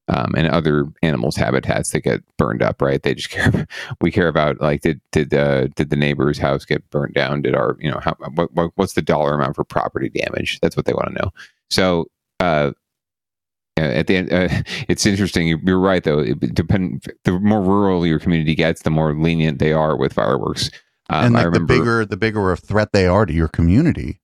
[0.07, 3.03] um, and other animals' habitats that get burned up, right?
[3.03, 3.67] They just care,
[4.01, 7.43] we care about like, did, did, uh, did the neighbor's house get burned down?
[7.43, 10.59] Did our, you know, how, what, what, what's the dollar amount for property damage?
[10.61, 11.31] That's what they want to know.
[11.69, 12.71] So, uh,
[13.77, 14.47] at the end, uh,
[14.87, 15.47] it's interesting.
[15.47, 16.19] You're, you're right, though.
[16.19, 17.05] It depend.
[17.23, 20.69] The more rural your community gets, the more lenient they are with fireworks.
[21.09, 24.21] Um, and like the bigger the bigger a threat they are to your community.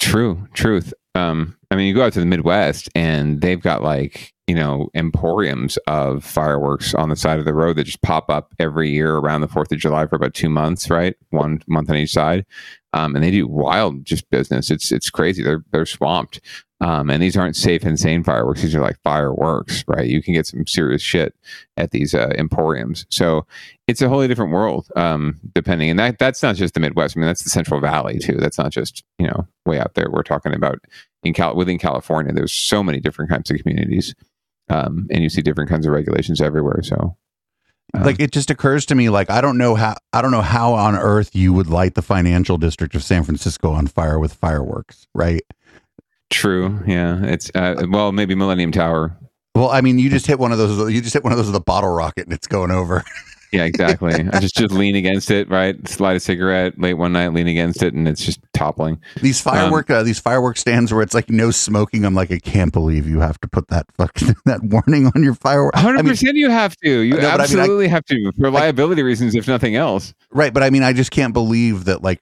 [0.00, 0.94] True, truth.
[1.14, 4.88] Um, I mean, you go out to the Midwest, and they've got like you know
[4.94, 9.16] emporiums of fireworks on the side of the road that just pop up every year
[9.16, 11.16] around the Fourth of July for about two months, right?
[11.30, 12.46] One month on each side,
[12.92, 14.70] um, and they do wild just business.
[14.70, 15.42] It's it's crazy.
[15.42, 16.40] They're they're swamped.
[16.80, 18.60] Um, and these aren't safe and sane fireworks.
[18.60, 20.06] These are like fireworks, right?
[20.06, 21.34] You can get some serious shit
[21.78, 23.06] at these uh, emporiums.
[23.08, 23.46] So
[23.86, 25.88] it's a wholly different world, um, depending.
[25.88, 27.16] And that that's not just the Midwest.
[27.16, 28.36] I mean, that's the Central Valley too.
[28.36, 30.10] That's not just you know way out there.
[30.10, 30.78] We're talking about
[31.22, 32.32] in Cal within California.
[32.34, 34.14] There's so many different kinds of communities,
[34.68, 36.82] um, and you see different kinds of regulations everywhere.
[36.82, 37.16] So
[37.94, 40.74] like it just occurs to me like I don't know how I don't know how
[40.74, 45.06] on earth you would light the financial district of San Francisco on fire with fireworks,
[45.14, 45.42] right?
[46.30, 47.22] True, yeah.
[47.24, 49.16] It's uh, well, maybe Millennium Tower.
[49.54, 50.92] Well, I mean, you just hit one of those.
[50.92, 53.04] You just hit one of those with a bottle rocket, and it's going over.
[53.52, 54.12] Yeah, exactly.
[54.12, 55.76] I just just lean against it, right?
[56.00, 59.00] Light a cigarette late one night, lean against it, and it's just toppling.
[59.22, 62.04] These firework, uh, these firework stands where it's like no smoking.
[62.04, 65.34] I'm like, I can't believe you have to put that fucking that warning on your
[65.34, 65.74] firework.
[65.74, 66.90] Hundred percent, you have to.
[66.90, 69.76] You I know, but I mean, I- absolutely have to for liability reasons, if nothing
[69.76, 70.12] else.
[70.30, 72.02] Right, but I mean, I just can't believe that.
[72.02, 72.20] Like,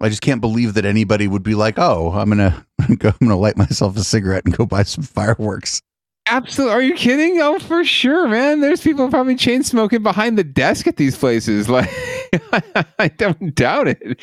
[0.00, 3.36] I just can't believe that anybody would be like, "Oh, I'm gonna go, I'm gonna
[3.36, 5.82] light myself a cigarette and go buy some fireworks."
[6.26, 6.74] Absolutely.
[6.74, 7.40] Are you kidding?
[7.40, 8.60] Oh, for sure, man.
[8.60, 11.68] There's people probably chain smoking behind the desk at these places.
[12.52, 12.64] Like,
[13.00, 14.20] I don't doubt it.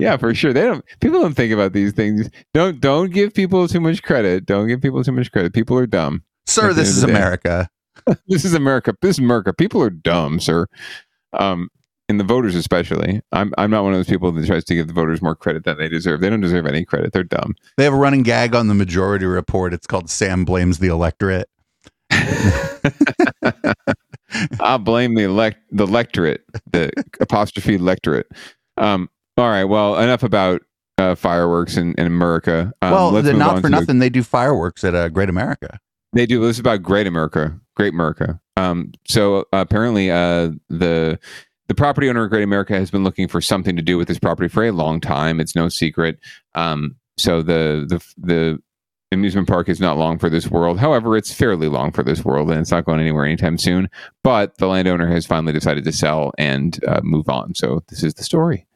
[0.00, 0.52] Yeah, for sure.
[0.52, 0.84] They don't.
[1.00, 2.28] People don't think about these things.
[2.52, 4.44] Don't don't give people too much credit.
[4.44, 5.52] Don't give people too much credit.
[5.52, 6.24] People are dumb.
[6.46, 7.04] Sir, this is.
[7.04, 7.68] America.
[8.26, 8.94] this is America.
[9.02, 9.52] This is America.
[9.52, 10.66] People are dumb, sir.
[11.32, 11.68] Um,
[12.08, 13.22] and the voters especially.
[13.32, 15.64] I'm I'm not one of those people that tries to give the voters more credit
[15.64, 16.20] than they deserve.
[16.20, 17.12] They don't deserve any credit.
[17.12, 17.54] They're dumb.
[17.76, 19.72] They have a running gag on the Majority Report.
[19.72, 21.48] It's called "Sam blames the electorate."
[24.60, 26.90] I blame the elect the electorate, the
[27.20, 28.26] apostrophe electorate.
[28.76, 29.64] Um, all right.
[29.64, 30.62] Well, enough about
[30.98, 32.72] uh, fireworks in, in America.
[32.82, 35.78] Um, well, not for nothing, they do fireworks at uh, Great America.
[36.12, 36.40] They do.
[36.40, 38.40] This is about Great America, Great America.
[38.56, 41.18] Um, so uh, apparently, uh, the
[41.68, 44.18] the property owner of Great America has been looking for something to do with this
[44.18, 45.40] property for a long time.
[45.40, 46.18] It's no secret.
[46.54, 48.62] Um, so the the the
[49.12, 50.78] amusement park is not long for this world.
[50.78, 53.88] However, it's fairly long for this world, and it's not going anywhere anytime soon.
[54.22, 57.54] But the landowner has finally decided to sell and uh, move on.
[57.54, 58.66] So this is the story.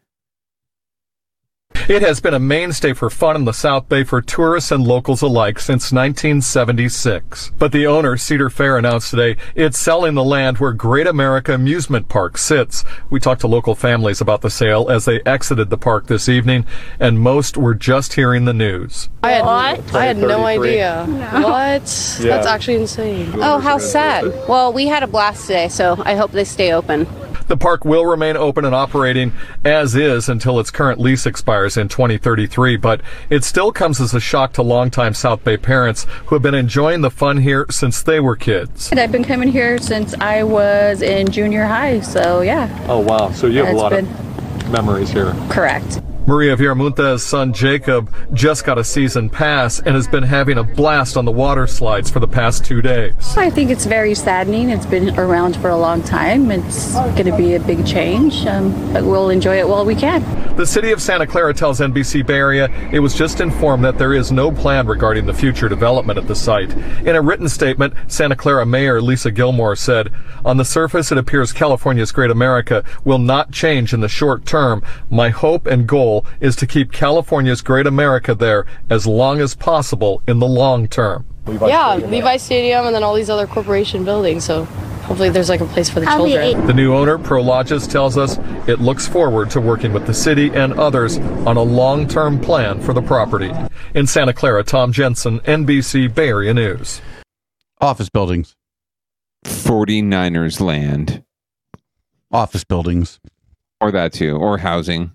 [1.88, 5.22] It has been a mainstay for fun in the South Bay for tourists and locals
[5.22, 7.52] alike since 1976.
[7.58, 12.10] But the owner, Cedar Fair, announced today it's selling the land where Great America Amusement
[12.10, 12.84] Park sits.
[13.08, 16.66] We talked to local families about the sale as they exited the park this evening,
[17.00, 19.08] and most were just hearing the news.
[19.22, 21.06] I had, I had no idea.
[21.06, 21.40] What?
[21.40, 21.80] Yeah.
[22.18, 23.32] That's actually insane.
[23.36, 24.26] Oh, how sad.
[24.46, 27.06] Well, we had a blast today, so I hope they stay open.
[27.48, 29.32] The park will remain open and operating
[29.64, 34.20] as is until its current lease expires in 2033, but it still comes as a
[34.20, 38.20] shock to longtime South Bay parents who have been enjoying the fun here since they
[38.20, 38.92] were kids.
[38.92, 43.30] I've been coming here since I was in junior high, so yeah, Oh, wow.
[43.32, 45.32] So you have a lot of of memories here.
[45.48, 46.00] correct.
[46.28, 51.16] Maria Viramonta's son Jacob just got a season pass and has been having a blast
[51.16, 53.14] on the water slides for the past two days.
[53.38, 54.68] I think it's very saddening.
[54.68, 56.50] It's been around for a long time.
[56.50, 60.22] It's going to be a big change, um, but we'll enjoy it while we can.
[60.58, 64.12] The city of Santa Clara tells NBC Bay Area it was just informed that there
[64.12, 66.72] is no plan regarding the future development at the site.
[67.06, 70.12] In a written statement, Santa Clara Mayor Lisa Gilmore said,
[70.44, 74.82] On the surface, it appears California's Great America will not change in the short term.
[75.08, 80.22] My hope and goal is to keep California's Great America there as long as possible
[80.26, 81.26] in the long term.
[81.46, 84.44] Yeah, Levi Stadium and then all these other corporation buildings.
[84.44, 86.66] So hopefully there's like a place for the children.
[86.66, 90.74] The new owner, Prologis, tells us it looks forward to working with the city and
[90.74, 93.50] others on a long term plan for the property.
[93.94, 97.00] In Santa Clara, Tom Jensen, NBC Bay Area News.
[97.80, 98.54] Office buildings.
[99.44, 101.24] 49ers land.
[102.30, 103.20] Office buildings.
[103.80, 104.36] Or that too.
[104.36, 105.12] Or housing.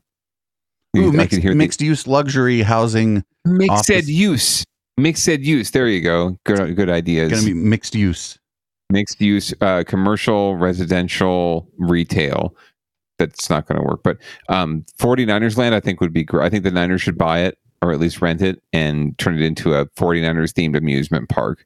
[0.96, 3.24] Ooh, I mixed, could hear the- mixed use luxury housing.
[3.46, 4.08] Mixed office.
[4.08, 4.64] use.
[4.98, 5.72] Mixed use.
[5.72, 6.38] There you go.
[6.46, 7.32] Good good ideas.
[7.32, 8.38] Gonna be mixed use.
[8.90, 12.56] Mixed use, uh, commercial, residential, retail.
[13.18, 14.04] That's not going to work.
[14.04, 14.18] But
[14.50, 16.46] um, 49ers land, I think, would be great.
[16.46, 19.42] I think the Niners should buy it or at least rent it and turn it
[19.42, 21.66] into a 49ers themed amusement park.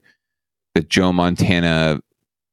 [0.75, 1.99] The Joe Montana,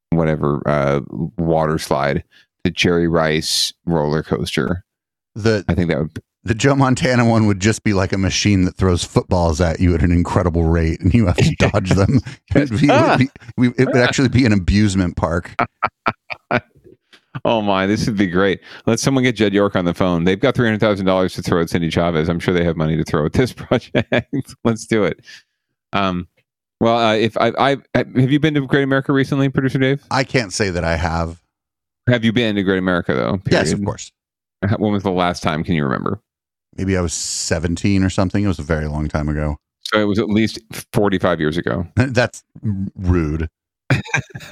[0.09, 1.01] whatever, uh,
[1.37, 2.23] water slide,
[2.63, 4.83] the Jerry Rice roller coaster.
[5.35, 8.65] The I think that would the Joe Montana one would just be like a machine
[8.65, 12.19] that throws footballs at you at an incredible rate, and you have to dodge them.
[12.55, 13.19] It'd be- it
[13.57, 15.53] would be- it would actually be an amusement park.
[17.43, 18.61] Oh my, this would be great.
[18.85, 20.23] Let someone get Jed York on the phone.
[20.23, 22.29] They've got three hundred thousand dollars to throw at Cindy Chavez.
[22.29, 24.55] I'm sure they have money to throw at this project.
[24.63, 25.19] Let's do it.
[25.91, 26.27] Um,
[26.79, 30.03] well, uh, if I, I have you been to Great America recently, producer Dave?
[30.11, 31.41] I can't say that I have.
[32.07, 33.41] Have you been to Great America though?
[33.51, 34.11] Yes, of course.
[34.77, 35.63] When was the last time?
[35.63, 36.21] Can you remember?
[36.75, 38.43] Maybe I was 17 or something.
[38.43, 39.57] It was a very long time ago.
[39.83, 40.59] So it was at least
[40.93, 41.87] forty-five years ago.
[41.95, 42.43] That's
[42.95, 43.49] rude.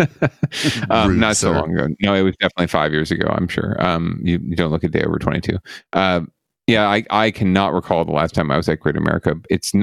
[0.90, 1.88] um, Rude, not so long ago.
[2.02, 3.28] No, it was definitely five years ago.
[3.30, 3.76] I'm sure.
[3.84, 5.58] Um, you, you don't look a day over 22.
[5.94, 6.22] Uh,
[6.68, 9.36] yeah, I, I cannot recall the last time I was at Great America.
[9.50, 9.74] It's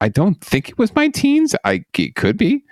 [0.00, 1.54] I don't think it was my teens.
[1.64, 2.62] I it could be,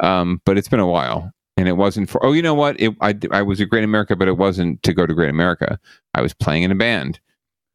[0.00, 2.24] um, but it's been a while, and it wasn't for.
[2.24, 2.80] Oh, you know what?
[2.80, 5.78] It, I I was at Great America, but it wasn't to go to Great America.
[6.14, 7.20] I was playing in a band, and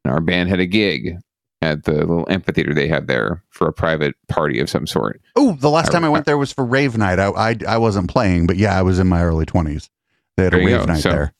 [0.04, 1.16] our band had a gig
[1.60, 5.20] at the little amphitheater they have there for a private party of some sort.
[5.36, 7.18] Oh, the last time I went there was for rave night.
[7.20, 9.88] I, I I wasn't playing, but yeah, I was in my early 20s.
[10.36, 10.84] They had a rave go.
[10.86, 11.34] night So- there.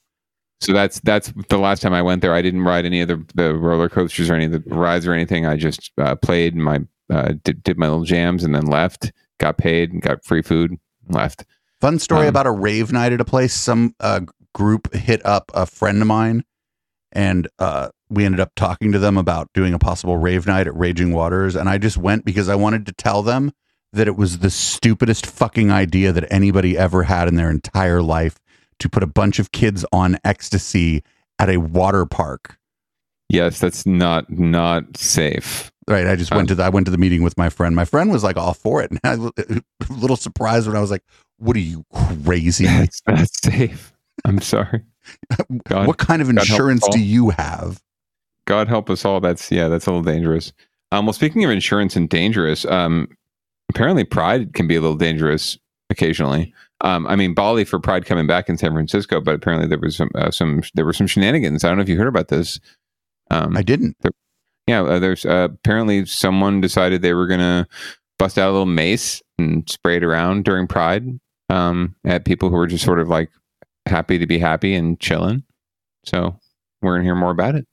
[0.60, 2.32] So that's that's the last time I went there.
[2.34, 5.12] I didn't ride any of the, the roller coasters or any of the rides or
[5.12, 5.44] anything.
[5.44, 9.10] I just uh, played my uh, did, did my little jams and then left.
[9.38, 10.78] Got paid and got free food.
[11.08, 11.44] Left.
[11.80, 13.52] Fun story Um, about a rave night at a place.
[13.54, 14.20] Some uh,
[14.54, 16.44] group hit up a friend of mine,
[17.10, 20.76] and uh, we ended up talking to them about doing a possible rave night at
[20.76, 21.56] Raging Waters.
[21.56, 23.52] And I just went because I wanted to tell them
[23.92, 28.38] that it was the stupidest fucking idea that anybody ever had in their entire life
[28.78, 31.02] to put a bunch of kids on ecstasy
[31.38, 32.58] at a water park.
[33.28, 35.72] Yes, that's not not safe.
[35.88, 36.06] Right.
[36.06, 37.74] I just went to the I went to the meeting with my friend.
[37.74, 38.90] My friend was like all for it.
[38.92, 41.02] And I was uh, a little surprised when I was like,
[41.38, 41.84] What are you
[42.24, 42.66] crazy?
[42.66, 43.92] That's not safe.
[44.24, 44.82] I'm sorry.
[45.68, 47.80] God- what kind of God insurance do you have?
[48.46, 49.20] God help us all.
[49.20, 50.52] That's yeah, that's a little dangerous.
[50.90, 53.08] Um, well, speaking of insurance and dangerous, um,
[53.70, 55.58] apparently Pride can be a little dangerous
[55.90, 56.52] occasionally.
[56.82, 59.96] Um, I mean, Bali for Pride coming back in San Francisco, but apparently there was
[59.96, 61.64] some uh, some there were some shenanigans.
[61.64, 62.58] I don't know if you heard about this.
[63.30, 63.96] Um, I didn't.
[64.00, 64.12] There,
[64.66, 67.68] yeah, uh, there's uh, apparently someone decided they were gonna
[68.18, 71.04] bust out a little mace and spray it around during Pride
[71.48, 73.30] um, at people who were just sort of like
[73.86, 75.44] happy to be happy and chilling.
[76.04, 76.38] So
[76.80, 77.66] we're gonna hear more about it.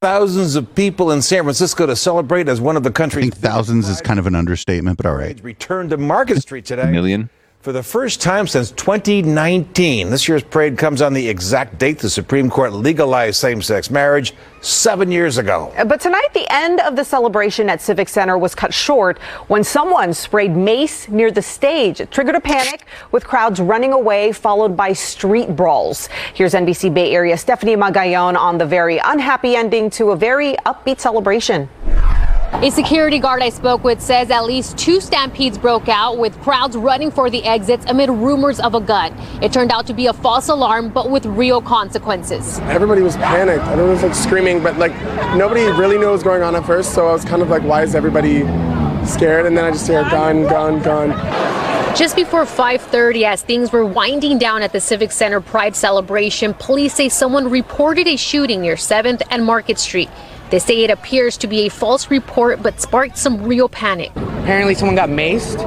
[0.00, 2.90] Thousands of people in San Francisco to celebrate as one of the
[3.28, 5.42] I think thousands is kind of an understatement, but all right.
[5.42, 7.30] returned to Market Street A today million.
[7.60, 10.10] For the first time since 2019.
[10.10, 15.10] This year's parade comes on the exact date the Supreme Court legalized same-sex marriage seven
[15.10, 15.72] years ago.
[15.76, 19.64] Uh, but tonight, the end of the celebration at Civic Center was cut short when
[19.64, 22.00] someone sprayed mace near the stage.
[22.00, 26.08] It triggered a panic with crowds running away, followed by street brawls.
[26.34, 31.00] Here's NBC Bay Area Stephanie Magallon on the very unhappy ending to a very upbeat
[31.00, 31.68] celebration.
[32.50, 36.76] A security guard I spoke with says at least two stampedes broke out with crowds
[36.76, 39.14] running for the exits amid rumors of a gun.
[39.42, 42.58] It turned out to be a false alarm, but with real consequences.
[42.60, 43.64] Everybody was panicked.
[43.66, 44.92] Everyone was like screaming, but like
[45.36, 46.94] nobody really knew what was going on at first.
[46.94, 48.40] So I was kind of like, why is everybody
[49.06, 49.46] scared?
[49.46, 51.10] And then I just hear gun, gun, gun.
[51.94, 56.94] Just before 5:30 as things were winding down at the Civic Center Pride celebration, police
[56.94, 60.08] say someone reported a shooting near 7th and Market Street.
[60.50, 64.10] They say it appears to be a false report but sparked some real panic.
[64.16, 65.58] Apparently, someone got maced,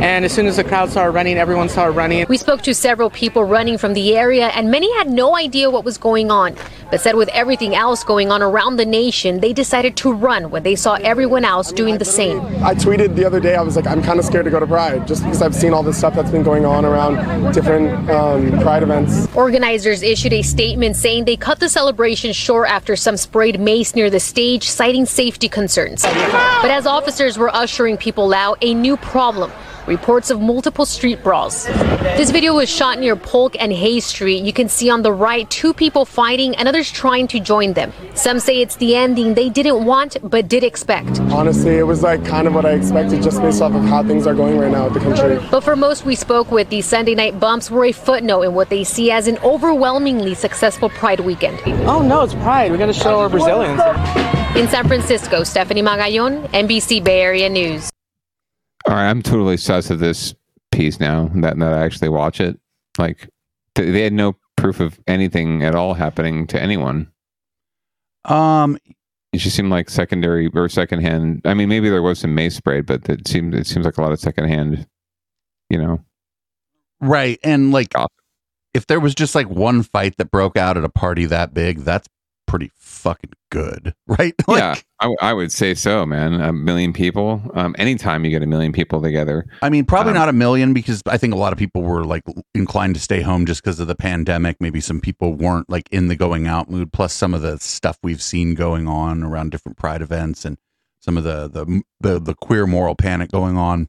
[0.00, 2.26] and as soon as the crowd started running, everyone started running.
[2.28, 5.84] We spoke to several people running from the area, and many had no idea what
[5.84, 6.56] was going on,
[6.90, 10.62] but said with everything else going on around the nation, they decided to run when
[10.62, 12.40] they saw everyone else doing the same.
[12.62, 14.66] I tweeted the other day, I was like, I'm kind of scared to go to
[14.66, 18.50] Pride just because I've seen all this stuff that's been going on around different um,
[18.60, 19.34] Pride events.
[19.34, 24.10] Organizers issued a statement saying they cut the celebration short after some sprayed mace near
[24.10, 26.02] the stage, citing safety concerns.
[26.02, 29.50] But as officers were ushering people out, a new problem.
[29.86, 31.66] Reports of multiple street brawls.
[32.16, 34.42] This video was shot near Polk and Hayes Street.
[34.42, 37.92] You can see on the right two people fighting and others trying to join them.
[38.14, 41.20] Some say it's the ending they didn't want but did expect.
[41.30, 44.26] Honestly, it was like kind of what I expected just based off of how things
[44.26, 45.38] are going right now with the country.
[45.50, 48.70] But for most we spoke with, these Sunday night bumps were a footnote in what
[48.70, 51.60] they see as an overwhelmingly successful Pride weekend.
[51.86, 52.72] Oh no, it's Pride.
[52.72, 53.80] We got to show our Brazilians.
[54.56, 57.90] In San Francisco, Stephanie Magallon, NBC Bay Area News.
[58.88, 60.34] All right, I'm totally sus of this
[60.70, 62.58] piece now that, that I actually watch it.
[62.98, 63.28] Like,
[63.74, 67.10] th- they had no proof of anything at all happening to anyone.
[68.24, 68.78] Um,
[69.32, 71.42] it just seemed like secondary or secondhand.
[71.44, 74.02] I mean, maybe there was some mace sprayed, but it seemed it seems like a
[74.02, 74.86] lot of secondhand.
[75.68, 76.00] You know,
[77.00, 77.38] Right.
[77.42, 77.92] And like,
[78.74, 81.80] if there was just like one fight that broke out at a party that big,
[81.80, 82.08] that's
[82.46, 83.94] pretty fucking good.
[84.08, 84.34] Right.
[84.46, 86.34] Like, yeah, I, w- I would say so, man.
[86.40, 87.42] A million people.
[87.54, 90.72] Um, anytime you get a million people together, I mean, probably Um, not a million
[90.72, 92.22] because I think a lot of people were like
[92.54, 94.56] inclined to stay home just because of the pandemic.
[94.60, 96.92] Maybe some people weren't like in the going out mood.
[96.92, 100.56] Plus, some of the stuff we've seen going on around different Pride events and
[101.00, 103.88] some of the the the, the queer moral panic going on.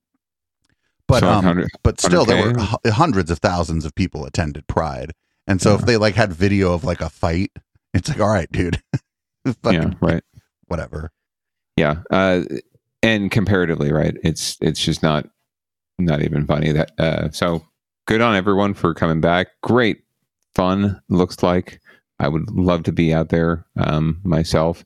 [1.07, 2.89] But So, um, 100 but still, there were 100K?
[2.91, 5.13] hundreds of thousands of people attended Pride,
[5.45, 7.51] and so if they like had video of like a fight,
[7.97, 8.81] it's like, all right, dude,
[9.65, 10.23] yeah, right.
[10.67, 11.11] whatever.
[11.75, 12.43] Yeah, uh,
[13.03, 14.15] and comparatively, right?
[14.23, 15.27] It's it's just not
[15.99, 16.91] not even funny that.
[16.97, 17.65] Uh, so
[18.05, 19.47] good on everyone for coming back.
[19.61, 20.03] Great
[20.55, 21.79] fun looks like.
[22.19, 24.83] I would love to be out there um, myself.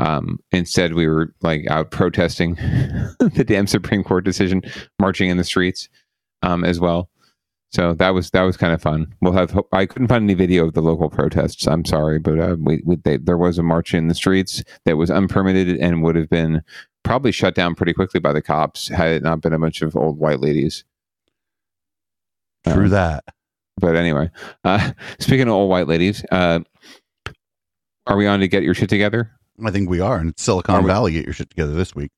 [0.00, 2.54] Um, instead, we were like out protesting
[3.20, 4.62] the damn Supreme Court decision,
[4.98, 5.88] marching in the streets
[6.42, 7.08] um, as well.
[7.74, 9.12] So that was that was kind of fun.
[9.20, 9.58] We'll have.
[9.72, 11.66] I couldn't find any video of the local protests.
[11.66, 14.96] I'm sorry, but uh, we, we they, there was a march in the streets that
[14.96, 16.62] was unpermitted and would have been
[17.02, 19.96] probably shut down pretty quickly by the cops had it not been a bunch of
[19.96, 20.84] old white ladies.
[22.64, 23.24] True that.
[23.76, 24.30] But anyway,
[24.62, 26.60] uh, speaking of old white ladies, uh,
[28.06, 29.32] are we on to get your shit together?
[29.64, 31.10] I think we are, and it's Silicon Valley.
[31.10, 32.12] Get your shit together this week.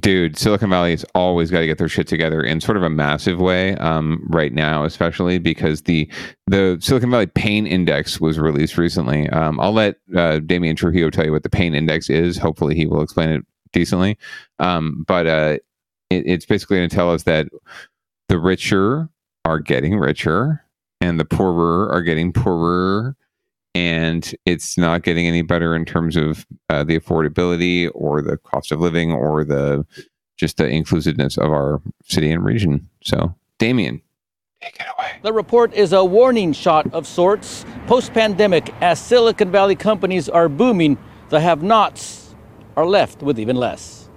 [0.00, 2.88] Dude, Silicon Valley has always got to get their shit together in sort of a
[2.88, 6.10] massive way um, right now, especially because the
[6.46, 9.28] the Silicon Valley Pain Index was released recently.
[9.28, 12.38] Um, I'll let uh, Damian Trujillo tell you what the Pain Index is.
[12.38, 14.16] Hopefully, he will explain it decently.
[14.58, 15.58] Um, but uh,
[16.08, 17.48] it, it's basically going to tell us that
[18.30, 19.10] the richer
[19.44, 20.64] are getting richer
[21.02, 23.14] and the poorer are getting poorer
[23.74, 28.72] and it's not getting any better in terms of uh, the affordability or the cost
[28.72, 29.86] of living or the
[30.36, 32.88] just the inclusiveness of our city and region.
[33.04, 34.02] So, Damian,
[34.60, 35.12] take it away.
[35.22, 37.64] The report is a warning shot of sorts.
[37.86, 40.98] Post pandemic, as Silicon Valley companies are booming,
[41.28, 42.34] the have nots
[42.76, 44.08] are left with even less.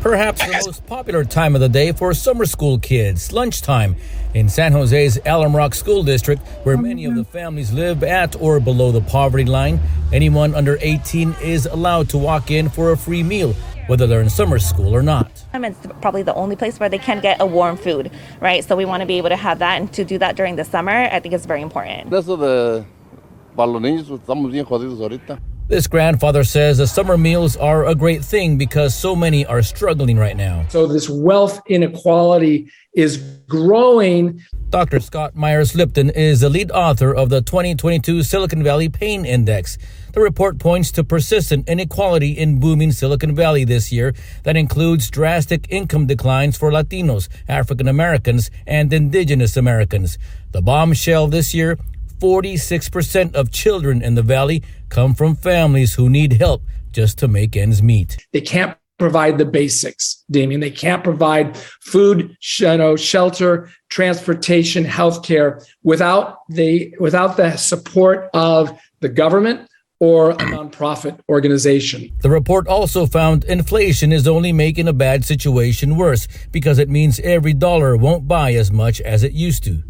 [0.00, 3.96] Perhaps the most popular time of the day for summer school kids, lunchtime,
[4.34, 7.32] in San Jose's Alum Rock School District, where many of the mm-hmm.
[7.32, 9.80] families live at or below the poverty line.
[10.12, 13.54] Anyone under 18 is allowed to walk in for a free meal,
[13.86, 15.44] whether they're in summer school or not.
[15.54, 18.62] It's probably the only place where they can get a warm food, right?
[18.64, 20.64] So we want to be able to have that, and to do that during the
[20.64, 22.12] summer, I think it's very important.
[22.12, 22.84] Eso de
[23.56, 25.40] para los niños estamos bien jodidos ahorita.
[25.68, 30.16] This grandfather says the summer meals are a great thing because so many are struggling
[30.16, 30.64] right now.
[30.68, 33.16] So this wealth inequality is
[33.48, 34.44] growing.
[34.70, 35.00] Dr.
[35.00, 39.76] Scott Myers Lipton is the lead author of the 2022 Silicon Valley Pain Index.
[40.12, 44.14] The report points to persistent inequality in booming Silicon Valley this year
[44.44, 50.16] that includes drastic income declines for Latinos, African Americans, and Indigenous Americans.
[50.52, 51.76] The bombshell this year
[52.18, 56.62] 46% of children in the valley come from families who need help
[56.92, 58.16] just to make ends meet.
[58.32, 60.60] They can't provide the basics, Damian.
[60.60, 68.78] They can't provide food, you know, shelter, transportation, healthcare without the without the support of
[69.00, 72.12] the government or a nonprofit organization.
[72.20, 77.18] The report also found inflation is only making a bad situation worse because it means
[77.20, 79.82] every dollar won't buy as much as it used to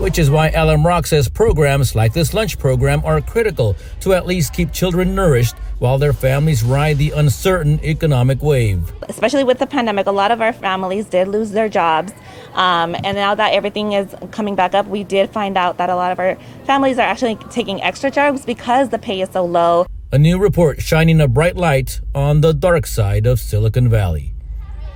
[0.00, 4.26] which is why Alum Rock says programs like this lunch program are critical to at
[4.26, 8.92] least keep children nourished while their families ride the uncertain economic wave.
[9.08, 12.12] Especially with the pandemic, a lot of our families did lose their jobs.
[12.54, 15.94] Um, and now that everything is coming back up, we did find out that a
[15.94, 19.86] lot of our families are actually taking extra jobs because the pay is so low.
[20.12, 24.32] A new report shining a bright light on the dark side of Silicon Valley.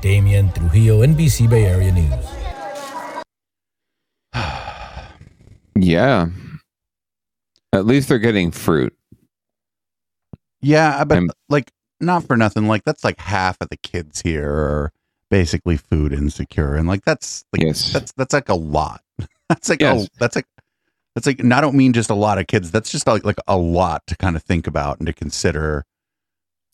[0.00, 2.43] Damian Trujillo, NBC Bay Area News.
[5.76, 6.28] Yeah.
[7.72, 8.96] At least they're getting fruit.
[10.60, 12.66] Yeah, but like not for nothing.
[12.68, 14.92] Like that's like half of the kids here are
[15.30, 17.92] basically food insecure, and like that's like yes.
[17.92, 19.02] that's that's like a lot.
[19.48, 20.06] that's like Yes.
[20.06, 20.46] a, that's like
[21.14, 21.40] that's like.
[21.40, 22.70] And I don't mean just a lot of kids.
[22.70, 25.84] That's just like like a lot to kind of think about and to consider.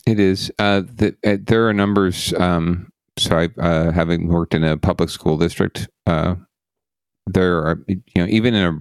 [0.07, 0.53] It is.
[0.59, 2.33] Uh, the, uh, there are numbers.
[2.35, 6.37] Um, so I, uh, having worked in a public school district, uh,
[7.35, 8.79] there are, you know, even in a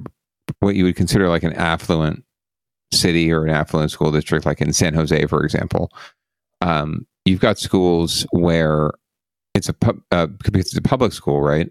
[0.59, 2.23] what you would consider like an affluent
[2.91, 5.91] city or an affluent school district, like in San Jose, for example,
[6.61, 8.91] um, you've got schools where
[9.53, 11.69] it's a pub, uh, it's a public school, right?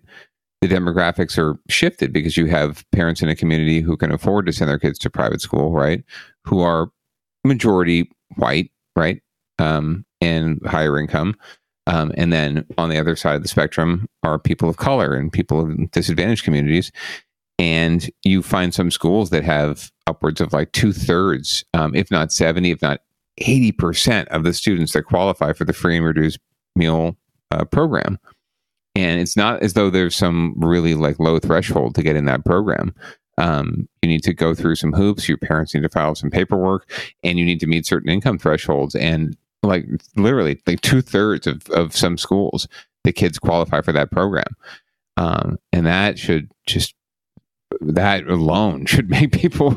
[0.61, 4.53] The demographics are shifted because you have parents in a community who can afford to
[4.53, 6.03] send their kids to private school, right?
[6.45, 6.91] Who are
[7.45, 9.21] majority white, right?
[9.59, 11.37] Um, and higher income.
[11.89, 15.33] Um, and then on the other side of the spectrum are people of color and
[15.33, 16.93] people in disadvantaged communities.
[17.59, 22.31] And you find some schools that have upwards of like two thirds, um, if not
[22.31, 23.01] 70, if not
[23.41, 26.39] 80% of the students that qualify for the free and reduced
[26.77, 27.17] meal
[27.51, 28.19] uh, program.
[28.95, 32.45] And it's not as though there's some really like low threshold to get in that
[32.45, 32.95] program.
[33.39, 35.29] Um, you need to go through some hoops.
[35.29, 36.91] Your parents need to file some paperwork,
[37.23, 38.97] and you need to meet certain income thresholds.
[38.97, 39.87] And like
[40.17, 42.69] literally, like two thirds of, of some schools,
[43.05, 44.55] the kids qualify for that program.
[45.17, 46.95] Um, and that should just
[47.81, 49.77] that alone should make people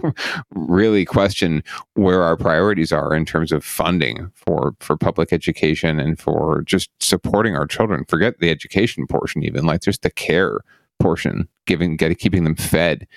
[0.51, 1.63] really question
[1.95, 6.89] where our priorities are in terms of funding for for public education and for just
[6.99, 10.59] supporting our children forget the education portion even like just the care
[10.99, 13.07] portion giving getting keeping them fed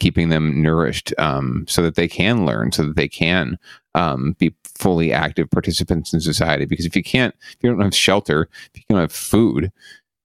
[0.00, 3.58] keeping them nourished um, so that they can learn so that they can
[3.94, 7.94] um, be fully active participants in society because if you can't if you don't have
[7.94, 9.70] shelter if you don't have food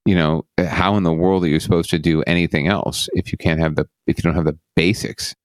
[0.05, 3.37] you know how in the world are you supposed to do anything else if you
[3.37, 5.35] can't have the if you don't have the basics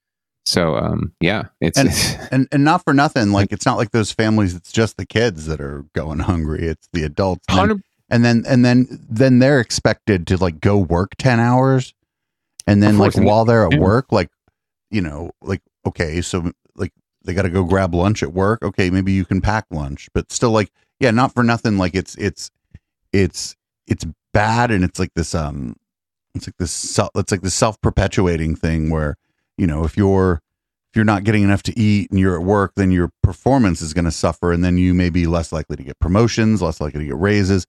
[0.46, 3.30] so um yeah it's, and, it's and and not for nothing.
[3.32, 4.54] Like it's not like those families.
[4.54, 6.66] It's just the kids that are going hungry.
[6.66, 7.44] It's the adults.
[8.10, 11.94] And then, and then and then then they're expected to like go work ten hours,
[12.66, 14.30] and then like while they're at work, like
[14.90, 16.92] you know, like okay, so like
[17.24, 18.62] they got to go grab lunch at work.
[18.62, 21.78] Okay, maybe you can pack lunch, but still, like yeah, not for nothing.
[21.78, 22.50] Like it's it's
[23.12, 23.56] it's
[23.86, 25.76] it's bad, and it's like this um,
[26.34, 29.16] it's like this self, it's like this self perpetuating thing where
[29.56, 30.42] you know if you're
[30.90, 33.94] if you're not getting enough to eat and you're at work, then your performance is
[33.94, 37.00] going to suffer, and then you may be less likely to get promotions, less likely
[37.00, 37.64] to get raises,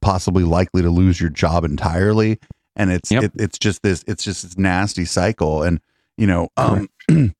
[0.00, 2.38] possibly likely to lose your job entirely.
[2.76, 5.80] And it's it, it's just this it's just this nasty cycle, and
[6.16, 6.88] you know, um,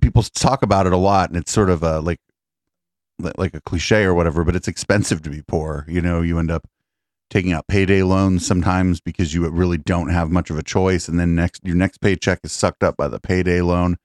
[0.00, 2.20] people talk about it a lot, and it's sort of a like
[3.18, 5.86] like a cliche or whatever, but it's expensive to be poor.
[5.88, 6.68] You know, you end up
[7.30, 11.18] taking out payday loans sometimes because you really don't have much of a choice, and
[11.18, 13.96] then next your next paycheck is sucked up by the payday loan.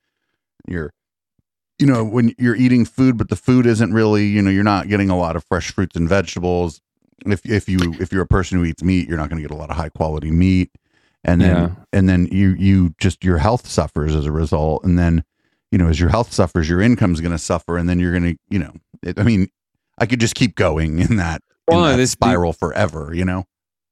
[0.67, 0.93] You're
[1.79, 4.89] you know when you're eating food but the food isn't really you know you're not
[4.89, 6.81] getting a lot of fresh fruits and vegetables
[7.25, 9.53] if if you if you're a person who eats meat, you're not going to get
[9.55, 10.71] a lot of high quality meat,
[11.23, 11.69] and then Yeah.
[11.93, 15.23] and then you you just your health suffers as a result, and then
[15.71, 18.33] you know as your health suffers, your income's going to suffer, and then you're going
[18.33, 19.47] to you know it, I mean
[19.97, 23.45] I could just keep going in that, in that this- spiral forever, you know.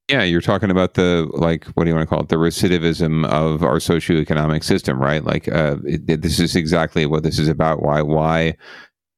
[0.10, 2.30] Yeah, you're talking about the like what do you want to call it?
[2.30, 5.22] The recidivism of our socioeconomic system, right?
[5.22, 7.82] Like uh, it- this is exactly what this is about.
[7.82, 8.56] Why why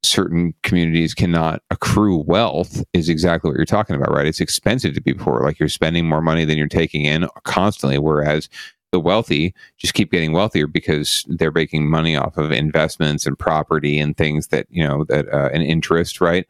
[0.03, 4.27] certain communities cannot accrue wealth is exactly what you're talking about, right?
[4.27, 5.41] It's expensive to be poor.
[5.41, 8.49] Like you're spending more money than you're taking in constantly, whereas
[8.91, 13.99] the wealthy just keep getting wealthier because they're making money off of investments and property
[13.99, 16.47] and things that you know that uh, interest, right?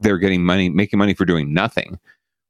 [0.00, 1.98] They're getting money, making money for doing nothing.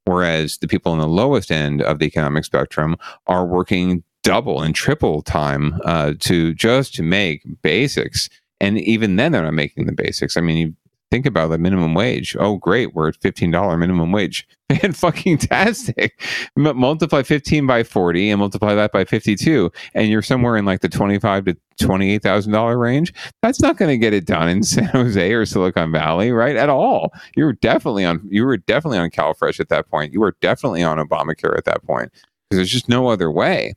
[0.07, 4.74] Whereas the people on the lowest end of the economic spectrum are working double and
[4.74, 8.28] triple time uh, to just to make basics,
[8.64, 10.36] and even then they're not making the basics.
[10.36, 10.74] I mean, you
[11.10, 12.34] think about the minimum wage.
[12.40, 14.48] Oh, great, we're at fifteen dollar minimum wage.
[14.70, 16.18] Man, fucking tastic.
[16.56, 20.80] M- multiply fifteen by forty and multiply that by fifty-two, and you're somewhere in like
[20.80, 23.12] the twenty-five to twenty-eight thousand dollar range.
[23.42, 26.56] That's not going to get it done in San Jose or Silicon Valley, right?
[26.56, 27.12] At all.
[27.36, 28.26] You were definitely on.
[28.30, 30.12] You were definitely on CalFresh at that point.
[30.12, 32.10] You were definitely on Obamacare at that point
[32.48, 33.74] because there's just no other way.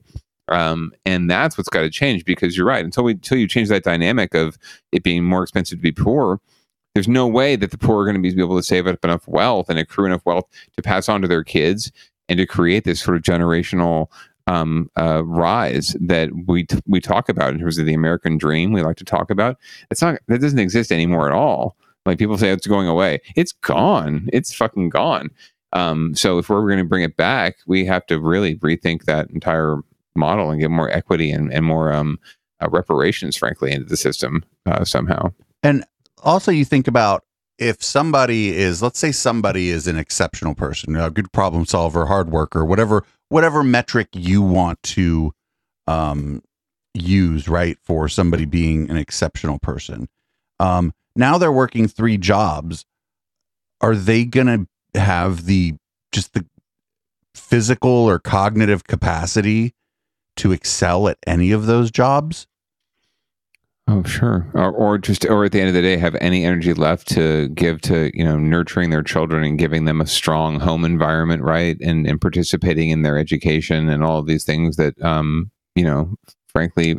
[0.50, 2.84] Um, and that's what's got to change because you're right.
[2.84, 4.58] Until we until you change that dynamic of
[4.92, 6.40] it being more expensive to be poor,
[6.94, 9.28] there's no way that the poor are going to be able to save up enough
[9.28, 10.46] wealth and accrue enough wealth
[10.76, 11.92] to pass on to their kids
[12.30, 14.08] and to create this sort of generational
[14.48, 18.72] um, uh, rise that we t- we talk about in terms of the American dream.
[18.72, 19.58] We like to talk about.
[19.92, 21.76] It's not that doesn't exist anymore at all.
[22.06, 23.20] Like people say, it's going away.
[23.36, 24.30] It's gone.
[24.32, 25.30] It's fucking gone.
[25.74, 29.30] Um, so if we're going to bring it back, we have to really rethink that
[29.30, 29.80] entire
[30.18, 32.20] model and get more equity and, and more um,
[32.62, 35.32] uh, reparations, frankly, into the system uh, somehow.
[35.64, 35.86] And
[36.24, 37.24] also, you think about
[37.58, 42.30] if somebody is, let's say, somebody is an exceptional person, a good problem solver, hard
[42.30, 45.34] worker, whatever, whatever metric you want to
[45.88, 46.42] um,
[46.94, 50.08] use, right, for somebody being an exceptional person.
[50.60, 52.86] Um, now they're working three jobs.
[53.82, 55.76] Are they gonna have the
[56.12, 56.46] just the
[57.36, 59.74] physical or cognitive capacity
[60.38, 62.48] to excel at any of those jobs?
[63.90, 64.50] Oh, sure.
[64.54, 67.48] Or, or just, or at the end of the day, have any energy left to
[67.50, 71.78] give to, you know, nurturing their children and giving them a strong home environment, right?
[71.80, 76.16] And, and participating in their education and all of these things that, um, you know,
[76.50, 76.90] frankly,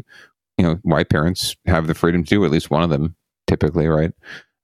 [0.57, 3.15] you know, white parents have the freedom to do, at least one of them
[3.47, 4.13] typically, right?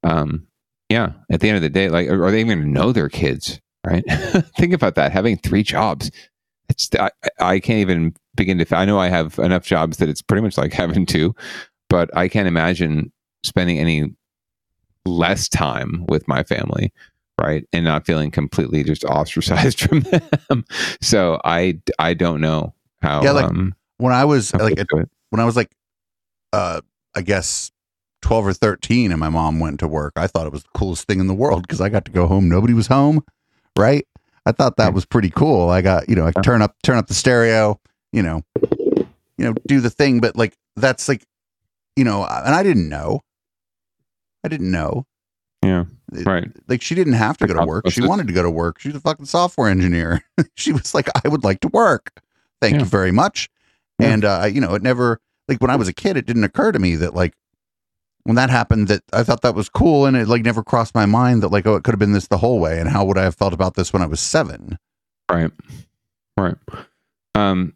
[0.02, 0.46] Um,
[0.88, 1.12] yeah.
[1.30, 3.60] At the end of the day, like, are they even going to know their kids,
[3.86, 4.04] right?
[4.56, 5.12] Think about that.
[5.12, 6.10] Having three jobs.
[6.68, 7.10] It's, I,
[7.40, 10.56] I can't even begin to, I know I have enough jobs that it's pretty much
[10.56, 11.34] like having two
[11.94, 13.12] but I can't imagine
[13.44, 14.12] spending any
[15.06, 16.92] less time with my family,
[17.40, 17.64] right?
[17.72, 20.64] And not feeling completely just ostracized from them.
[21.00, 23.22] so I I don't know how.
[23.22, 24.88] yeah, like um, when I was like it.
[25.30, 25.70] when I was like,
[26.52, 26.80] uh,
[27.14, 27.70] I guess
[28.22, 30.14] twelve or thirteen, and my mom went to work.
[30.16, 32.26] I thought it was the coolest thing in the world because I got to go
[32.26, 32.48] home.
[32.48, 33.22] Nobody was home,
[33.78, 34.04] right?
[34.46, 35.70] I thought that was pretty cool.
[35.70, 37.80] I got you know, I turn up turn up the stereo,
[38.12, 38.42] you know,
[39.38, 40.20] you know, do the thing.
[40.20, 41.24] But like that's like,
[41.96, 43.20] you know, and I didn't know.
[44.44, 45.06] I didn't know.
[45.64, 45.84] Yeah.
[46.12, 46.50] Right.
[46.68, 47.90] Like she didn't have to go to work.
[47.90, 48.78] She wanted to go to work.
[48.78, 50.22] She's a fucking software engineer.
[50.54, 52.20] she was like, I would like to work.
[52.60, 53.50] Thank you very much.
[53.98, 56.72] And uh, you know, it never like when I was a kid, it didn't occur
[56.72, 57.34] to me that like
[58.24, 61.06] when that happened that I thought that was cool and it like never crossed my
[61.06, 62.80] mind that like, oh, it could have been this the whole way.
[62.80, 64.78] And how would I have felt about this when I was seven?
[65.30, 65.50] Right.
[66.36, 66.56] Right.
[67.34, 67.74] Um,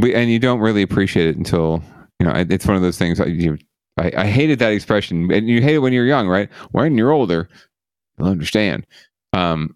[0.00, 1.82] we and you don't really appreciate it until
[2.18, 2.32] you know.
[2.34, 3.20] It's one of those things.
[3.20, 3.58] I, you,
[3.96, 6.50] I, I hated that expression, and you hate it when you're young, right?
[6.72, 7.48] When you're older,
[8.18, 8.86] you'll understand.
[9.32, 9.74] Um,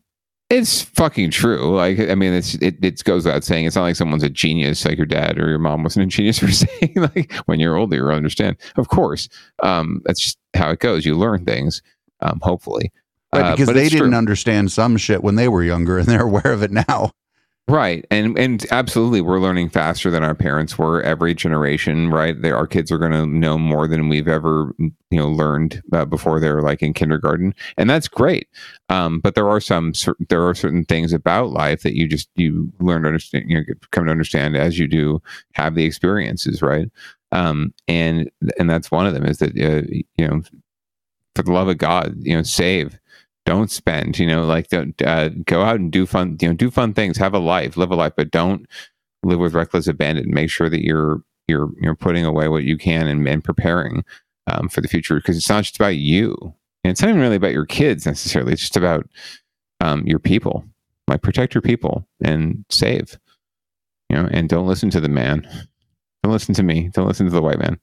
[0.50, 1.74] it's fucking true.
[1.76, 3.66] Like, I mean, it's it, it goes without saying.
[3.66, 6.38] It's not like someone's a genius, like your dad or your mom wasn't a genius
[6.40, 6.92] for saying.
[6.96, 8.56] Like, when you're older, you'll understand.
[8.76, 9.28] Of course,
[9.62, 11.06] um, that's just how it goes.
[11.06, 11.82] You learn things,
[12.20, 12.92] um, hopefully,
[13.32, 14.18] Right, Uh, because but they didn't true.
[14.18, 17.12] understand some shit when they were younger and they're aware of it now.
[17.70, 18.04] Right.
[18.10, 22.40] And and absolutely we're learning faster than our parents were every generation, right?
[22.40, 26.04] They, our kids are going to know more than we've ever, you know, learned uh,
[26.04, 27.54] before they're like in kindergarten.
[27.76, 28.48] And that's great.
[28.88, 29.92] Um, but there are some
[30.30, 33.64] there are certain things about life that you just you learn to understand, you know,
[33.92, 36.90] come to understand as you do have the experiences, right?
[37.30, 40.42] Um, and and that's one of them is that uh, you know
[41.36, 42.99] for the love of God, you know, save.
[43.46, 46.70] Don't spend, you know, like don't uh, go out and do fun, you know, do
[46.70, 48.66] fun things, have a life, live a life, but don't
[49.22, 50.32] live with reckless abandon.
[50.32, 54.04] Make sure that you're you're you're putting away what you can and, and preparing
[54.46, 56.36] um, for the future because it's not just about you.
[56.84, 58.52] And it's not even really about your kids necessarily.
[58.52, 59.08] It's just about
[59.80, 60.64] um, your people
[61.10, 63.18] like protect your people and save.
[64.08, 65.46] You know, and don't listen to the man.
[66.22, 66.88] Don't listen to me.
[66.92, 67.78] Don't listen to the white man.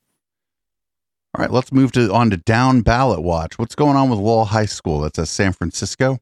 [1.37, 3.59] All right, let's move to on to down ballot watch.
[3.59, 5.01] What's going on with Lowell High School?
[5.01, 6.17] That's at San Francisco.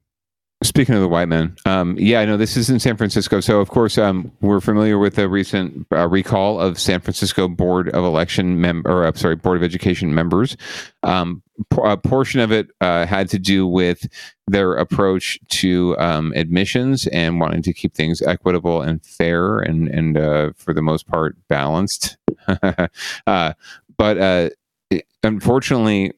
[0.62, 3.40] Speaking of the white men, um, yeah, I know this is in San Francisco.
[3.40, 7.88] So, of course, um, we're familiar with the recent uh, recall of San Francisco Board
[7.90, 10.58] of Election or uh, sorry, Board of Education members.
[11.04, 11.42] Um,
[11.82, 14.10] a portion of it uh, had to do with
[14.48, 20.18] their approach to um, admissions and wanting to keep things equitable and fair, and and
[20.18, 22.18] uh, for the most part balanced.
[23.28, 23.54] Uh,
[23.98, 24.52] but
[25.24, 26.14] unfortunately,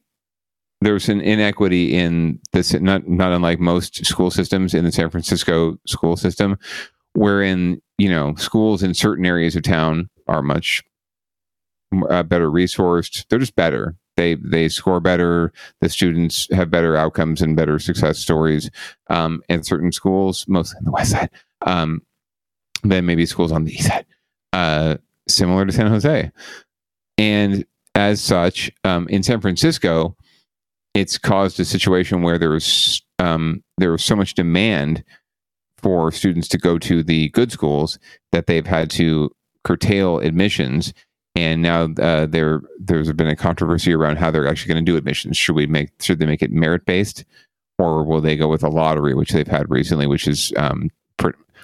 [0.80, 5.78] there's an inequity in this not not unlike most school systems in the San Francisco
[5.86, 6.56] school system
[7.14, 10.82] wherein you know schools in certain areas of town are much
[12.10, 13.26] uh, better resourced.
[13.28, 13.96] They're just better.
[14.16, 15.52] They they score better.
[15.80, 18.70] The students have better outcomes and better success stories
[19.10, 21.30] um, in certain schools mostly on the west side
[21.62, 22.02] um,
[22.84, 24.06] than maybe schools on the east side
[24.52, 24.96] uh,
[25.28, 26.30] similar to san jose.
[27.16, 27.64] And
[27.98, 30.16] as such um, in san francisco
[30.94, 35.04] it's caused a situation where there was um, there was so much demand
[35.78, 37.98] for students to go to the good schools
[38.32, 39.30] that they've had to
[39.64, 40.92] curtail admissions.
[41.36, 44.96] And now uh, there there's been a controversy around how they're actually going to do
[44.96, 45.36] admissions.
[45.36, 47.24] Should we make should they make it merit based,
[47.78, 50.90] or will they go with a lottery, which they've had recently, which is um,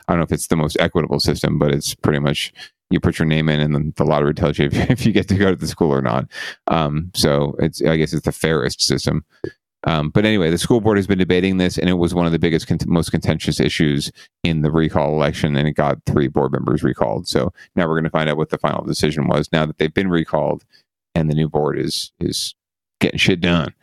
[0.09, 2.52] I don't know if it's the most equitable system, but it's pretty much
[2.90, 5.28] you put your name in and then the lottery tells you if, if you get
[5.28, 6.26] to go to the school or not.
[6.66, 9.24] Um, so it's, I guess it's the fairest system.
[9.86, 12.32] Um, but anyway, the school board has been debating this, and it was one of
[12.32, 14.11] the biggest, con- most contentious issues
[14.42, 17.28] in the recall election, and it got three board members recalled.
[17.28, 19.50] So now we're going to find out what the final decision was.
[19.52, 20.64] Now that they've been recalled,
[21.14, 22.55] and the new board is is
[22.98, 23.74] getting shit done.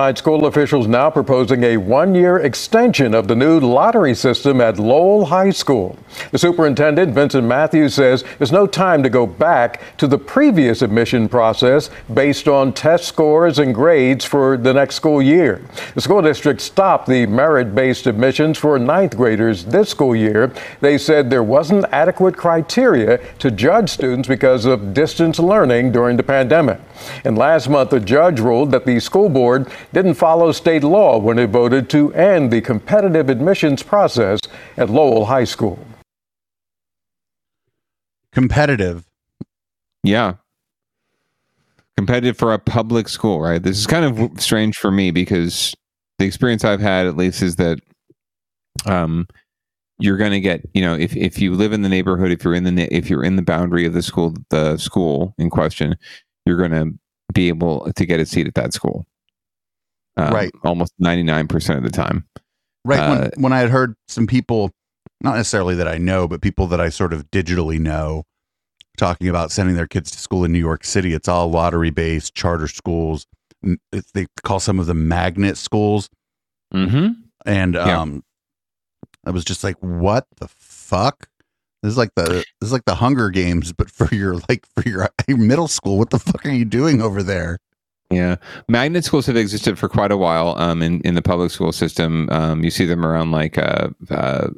[0.00, 5.26] School officials now proposing a one year extension of the new lottery system at Lowell
[5.26, 5.98] High School.
[6.32, 11.28] The superintendent, Vincent Matthews, says there's no time to go back to the previous admission
[11.28, 15.60] process based on test scores and grades for the next school year.
[15.94, 20.50] The school district stopped the merit based admissions for ninth graders this school year.
[20.80, 26.22] They said there wasn't adequate criteria to judge students because of distance learning during the
[26.22, 26.80] pandemic.
[27.24, 31.38] And last month, a judge ruled that the school board didn't follow state law when
[31.38, 34.40] it voted to end the competitive admissions process
[34.76, 35.78] at Lowell High School.
[38.32, 39.04] Competitive.
[40.02, 40.34] Yeah.
[41.96, 43.62] Competitive for a public school, right?
[43.62, 45.74] This is kind of strange for me because
[46.18, 47.80] the experience I've had, at least, is that
[48.86, 49.26] um,
[49.98, 52.54] you're going to get, you know, if, if you live in the neighborhood, if you're
[52.54, 55.96] in the if you're in the boundary of the school, the school in question,
[56.46, 56.98] you're going to
[57.32, 59.06] be able to get a seat at that school.
[60.16, 60.50] Um, Right.
[60.64, 62.26] Almost 99% of the time.
[62.84, 62.98] Right.
[62.98, 64.72] Uh, when, when I had heard some people,
[65.20, 68.24] not necessarily that I know, but people that I sort of digitally know,
[68.96, 72.34] talking about sending their kids to school in New York City, it's all lottery based
[72.34, 73.26] charter schools.
[73.92, 76.08] They call some of them magnet schools.
[76.74, 77.12] Mm-hmm.
[77.46, 78.00] And Yeah.
[78.00, 78.24] um,
[79.26, 81.28] I was just like, what the fuck?
[81.82, 84.88] This is like the this is like the Hunger Games, but for your like for
[84.88, 85.98] your middle school.
[85.98, 87.58] What the fuck are you doing over there?
[88.10, 88.36] Yeah,
[88.68, 90.56] magnet schools have existed for quite a while.
[90.58, 94.48] Um, in in the public school system, um, you see them around like uh, uh,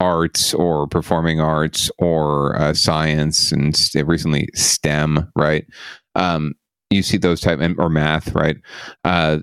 [0.00, 5.30] arts or performing arts or uh, science, and st- recently STEM.
[5.36, 5.66] Right,
[6.14, 6.54] um,
[6.90, 8.34] you see those type and- or math.
[8.34, 8.56] Right,
[9.04, 9.40] uh,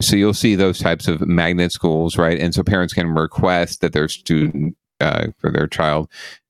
[0.00, 2.16] so you'll see those types of magnet schools.
[2.16, 6.08] Right, and so parents can request that their student uh, for their child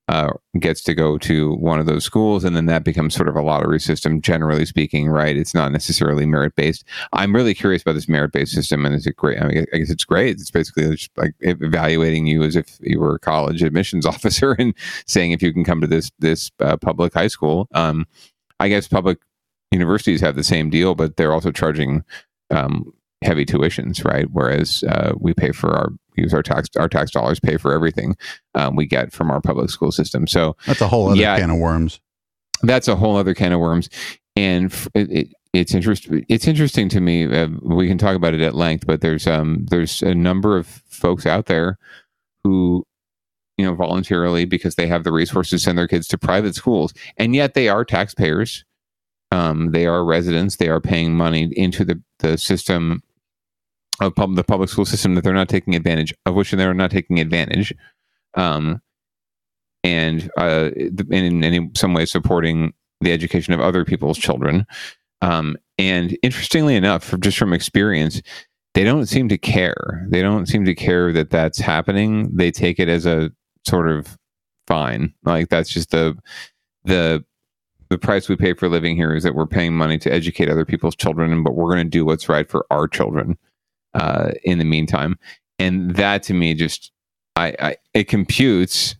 [0.08, 3.36] uh, gets to go to one of those schools, and then that becomes sort of
[3.36, 5.36] a lottery system, generally speaking, right?
[5.36, 6.84] It's not necessarily merit based.
[7.12, 9.40] I'm really curious about this merit based system, and is it great?
[9.40, 10.32] I mean, I guess it's great.
[10.32, 14.74] It's basically just like evaluating you as if you were a college admissions officer and
[15.06, 17.68] saying if you can come to this this uh, public high school.
[17.72, 18.06] Um,
[18.60, 19.18] I guess public
[19.70, 22.04] universities have the same deal, but they're also charging
[22.50, 22.92] um,
[23.24, 24.26] heavy tuitions, right?
[24.30, 28.16] Whereas uh, we pay for our use our tax our tax dollars pay for everything
[28.54, 30.26] um, we get from our public school system.
[30.26, 32.00] So That's a whole other can of worms.
[32.62, 33.88] That's a whole other can of worms,
[34.36, 36.24] and f- it, it, it's interesting.
[36.28, 37.24] It's interesting to me.
[37.24, 40.66] Uh, we can talk about it at length, but there's um there's a number of
[40.66, 41.78] folks out there
[42.44, 42.84] who
[43.58, 47.34] you know voluntarily because they have the resources send their kids to private schools, and
[47.34, 48.64] yet they are taxpayers.
[49.30, 50.56] Um, they are residents.
[50.56, 53.02] They are paying money into the the system
[54.06, 56.90] of pub- the public school system that they're not taking advantage of, which they're not
[56.90, 57.74] taking advantage.
[58.34, 58.80] Um,
[59.84, 60.70] and uh,
[61.10, 64.66] in, in some ways supporting the education of other people's children.
[65.20, 68.22] Um, and interestingly enough, just from experience,
[68.74, 70.06] they don't seem to care.
[70.08, 72.30] They don't seem to care that that's happening.
[72.34, 73.30] They take it as a
[73.66, 74.16] sort of
[74.66, 75.12] fine.
[75.24, 76.16] Like that's just the
[76.84, 77.24] the
[77.90, 80.64] the price we pay for living here is that we're paying money to educate other
[80.64, 83.36] people's children, but we're going to do what's right for our children
[83.94, 85.18] uh, in the meantime.
[85.58, 86.92] And that to me just
[87.36, 88.96] I, I it computes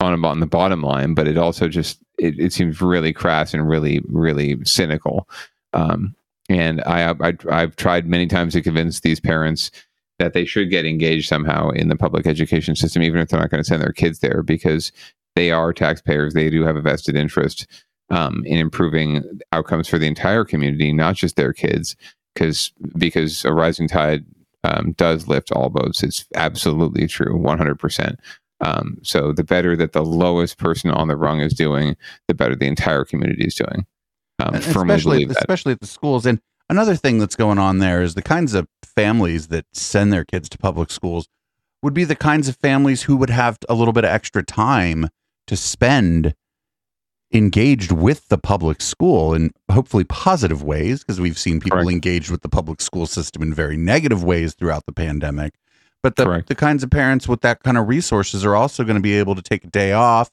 [0.00, 3.68] on on the bottom line, but it also just it, it seems really crass and
[3.68, 5.28] really really cynical.
[5.72, 6.14] Um,
[6.48, 9.70] and I, I I've tried many times to convince these parents
[10.18, 13.50] that they should get engaged somehow in the public education system, even if they're not
[13.50, 14.92] going to send their kids there, because
[15.34, 16.34] they are taxpayers.
[16.34, 17.66] They do have a vested interest
[18.10, 21.96] um, in improving outcomes for the entire community, not just their kids.
[22.34, 24.24] Because because a rising tide
[24.64, 26.02] um, does lift all boats.
[26.02, 28.18] It's absolutely true, one hundred percent.
[28.60, 31.96] Um, so the better that the lowest person on the rung is doing,
[32.28, 33.86] the better the entire community is doing.
[34.38, 35.38] Um, firmly especially believe that.
[35.38, 36.26] especially at the schools.
[36.26, 40.24] And another thing that's going on there is the kinds of families that send their
[40.24, 41.28] kids to public schools
[41.82, 45.08] would be the kinds of families who would have a little bit of extra time
[45.48, 46.34] to spend
[47.32, 52.42] engaged with the public school in hopefully positive ways because we've seen people engaged with
[52.42, 55.54] the public school system in very negative ways throughout the pandemic.
[56.02, 59.02] But the, the kinds of parents with that kind of resources are also going to
[59.02, 60.30] be able to take a day off.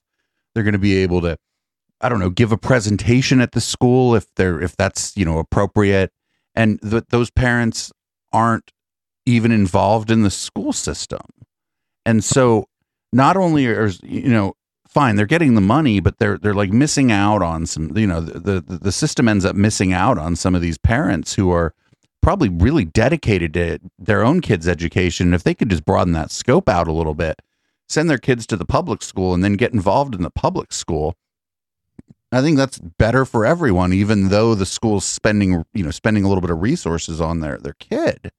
[0.53, 1.37] They're going to be able to
[2.01, 5.37] i don't know give a presentation at the school if they're if that's you know
[5.37, 6.11] appropriate.
[6.55, 7.91] And th- those parents
[8.33, 8.71] aren't
[9.25, 11.21] even involved in the school system.
[12.05, 12.65] And so
[13.13, 14.55] not only are you know
[14.89, 18.19] fine they're getting the money but they're they're like missing out on some you know
[18.19, 21.73] the the, the system ends up missing out on some of these parents who are
[22.21, 25.33] probably really dedicated to their own kids education.
[25.33, 27.41] If they could just broaden that scope out a little bit
[27.89, 31.15] send their kids to the public school and then get involved in the public school
[32.31, 36.27] i think that's better for everyone even though the school's spending you know spending a
[36.27, 38.31] little bit of resources on their their kid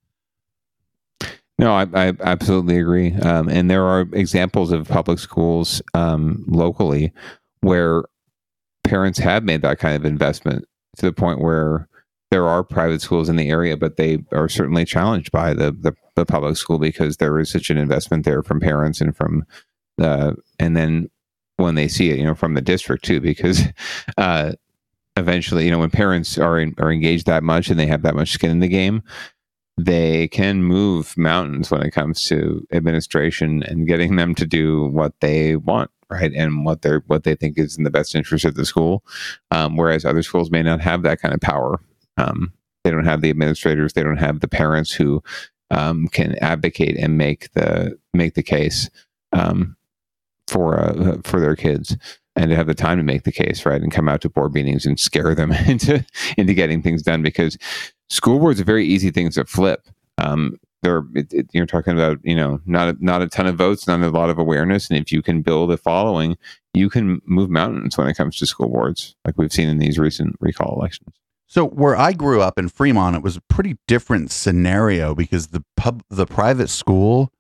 [1.61, 3.13] No, I, I absolutely agree.
[3.17, 7.13] Um, and there are examples of public schools um, locally
[7.61, 8.05] where
[8.83, 10.65] parents have made that kind of investment
[10.97, 11.87] to the point where
[12.31, 15.93] there are private schools in the area, but they are certainly challenged by the, the,
[16.17, 19.45] the public school because there is such an investment there from parents and from
[19.99, 21.11] the, and then
[21.59, 23.65] when they see it, you know, from the district too, because
[24.17, 24.53] uh,
[25.19, 28.15] eventually, you know, when parents are in, are engaged that much and they have that
[28.15, 29.03] much skin in the game,
[29.85, 35.13] they can move mountains when it comes to administration and getting them to do what
[35.21, 38.55] they want right and what they're what they think is in the best interest of
[38.55, 39.05] the school.
[39.51, 41.81] Um, whereas other schools may not have that kind of power.
[42.17, 42.53] Um,
[42.85, 45.23] they don't have the administrators they don't have the parents who
[45.71, 48.91] um, can advocate and make the make the case
[49.33, 49.77] um,
[50.49, 51.97] for uh, for their kids
[52.37, 54.53] and to have the time to make the case right and come out to board
[54.55, 56.05] meetings and scare them into
[56.37, 57.57] into getting things done because
[58.11, 59.89] school boards are very easy things to flip
[60.19, 63.57] um, they're it, it, you're talking about you know not a, not a ton of
[63.57, 66.37] votes not a lot of awareness and if you can build a following
[66.75, 69.99] you can move mountains when it comes to school boards like we've seen in these
[69.99, 71.15] recent recall elections
[71.49, 75.65] So where I grew up in Fremont, it was a pretty different scenario because the
[75.77, 77.33] pub, the private school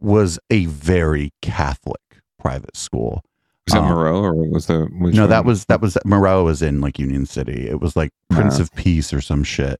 [0.00, 2.02] was a very Catholic
[2.38, 3.22] private school.
[3.66, 5.30] was that Um, moreau or was the no, one?
[5.30, 7.68] that was that was Moreau was in like Union City.
[7.68, 8.62] It was like Prince Ah.
[8.62, 9.78] of Peace or some shit.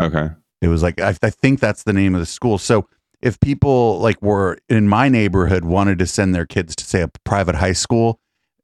[0.00, 0.28] Okay
[0.60, 2.58] It was like I, I think that's the name of the school.
[2.58, 2.88] So
[3.20, 7.08] if people like were in my neighborhood wanted to send their kids to say a
[7.24, 8.20] private high school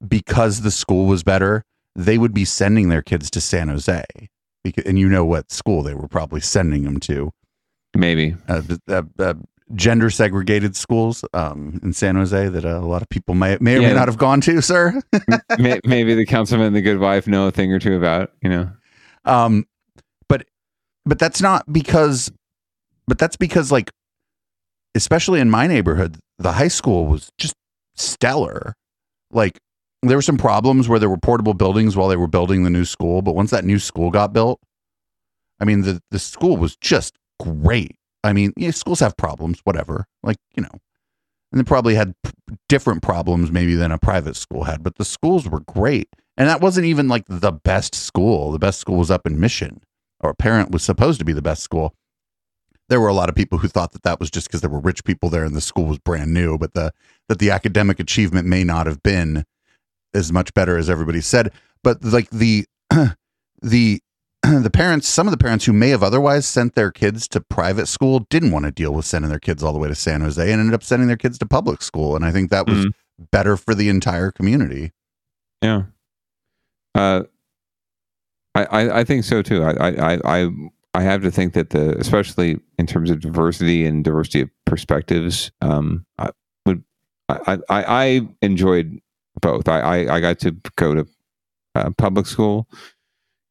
[0.07, 1.65] because the school was better,
[1.97, 4.05] they would be sending their kids to San Jose.
[4.63, 7.33] Because, and you know what school they were probably sending them to?
[7.97, 9.35] Maybe uh, the- uh, uh,
[9.75, 13.77] gender segregated schools um, in San Jose that uh, a lot of people may may
[13.77, 15.01] or may not have gone to, sir.
[15.85, 18.71] Maybe the councilman and the good wife know a thing or two about you know
[19.25, 19.65] um
[21.07, 22.33] but that's not because
[23.07, 23.91] but that's because like
[24.95, 27.55] especially in my neighborhood the high school was just
[27.95, 28.75] stellar.
[29.31, 29.59] Like
[30.03, 32.85] there were some problems where there were portable buildings while they were building the new
[32.85, 34.61] school but once that new school got built
[35.61, 37.97] i mean the the school was just great.
[38.23, 40.71] I mean schools have problems whatever like you know
[41.53, 42.33] and they probably had p-
[42.69, 46.09] different problems maybe than a private school had but the schools were great.
[46.37, 48.51] And that wasn't even like the best school.
[48.51, 49.81] The best school was up in mission
[50.25, 51.95] or apparent was supposed to be the best school
[52.91, 54.81] there were a lot of people who thought that that was just because there were
[54.81, 56.93] rich people there and the school was brand new but the
[57.29, 59.45] that the academic achievement may not have been
[60.15, 61.53] as much better as everybody said.
[61.83, 62.67] But like the
[63.63, 64.01] the
[64.43, 67.87] the parents some of the parents who may have otherwise sent their kids to private
[67.87, 70.41] school didn't want to deal with sending their kids all the way to San Jose
[70.41, 72.87] and ended up sending their kids to public school and I think that was
[73.31, 74.93] better for the entire community.
[75.63, 75.85] Yeah.
[76.95, 77.25] Uh,
[78.55, 79.63] I, I, think so too.
[79.65, 80.51] I, I, I, I-
[80.97, 85.51] I have to think that the, especially in terms of diversity and diversity of perspectives,
[85.61, 86.31] um, I
[86.67, 86.85] would,
[87.29, 89.01] I, I, I enjoyed
[89.41, 89.69] both.
[89.69, 91.07] I, I, I got to go to
[91.75, 92.69] uh, public school,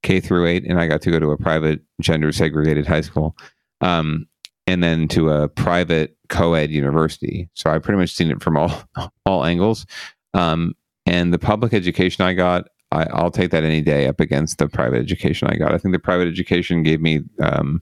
[0.03, 3.35] K through eight, and I got to go to a private gender segregated high school,
[3.81, 4.25] um,
[4.65, 7.49] and then to a private co-ed university.
[7.55, 8.83] So I pretty much seen it from all
[9.25, 9.85] all angles.
[10.33, 10.75] Um,
[11.05, 14.67] and the public education I got, I, I'll take that any day up against the
[14.67, 15.73] private education I got.
[15.73, 17.81] I think the private education gave me um,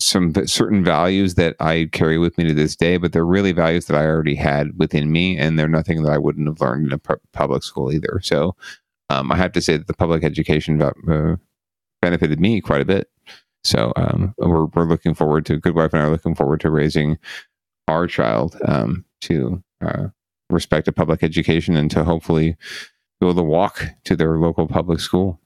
[0.00, 3.86] some certain values that I carry with me to this day, but they're really values
[3.86, 6.92] that I already had within me, and they're nothing that I wouldn't have learned in
[6.92, 8.20] a pu- public school either.
[8.22, 8.56] So
[9.10, 11.36] um, I have to say that the public education uh,
[12.00, 13.10] benefited me quite a bit.
[13.64, 16.70] So um, we're we're looking forward to good wife and I are looking forward to
[16.70, 17.18] raising
[17.86, 20.08] our child um, to uh,
[20.50, 22.56] respect a public education and to hopefully
[23.26, 25.38] able to walk to their local public school.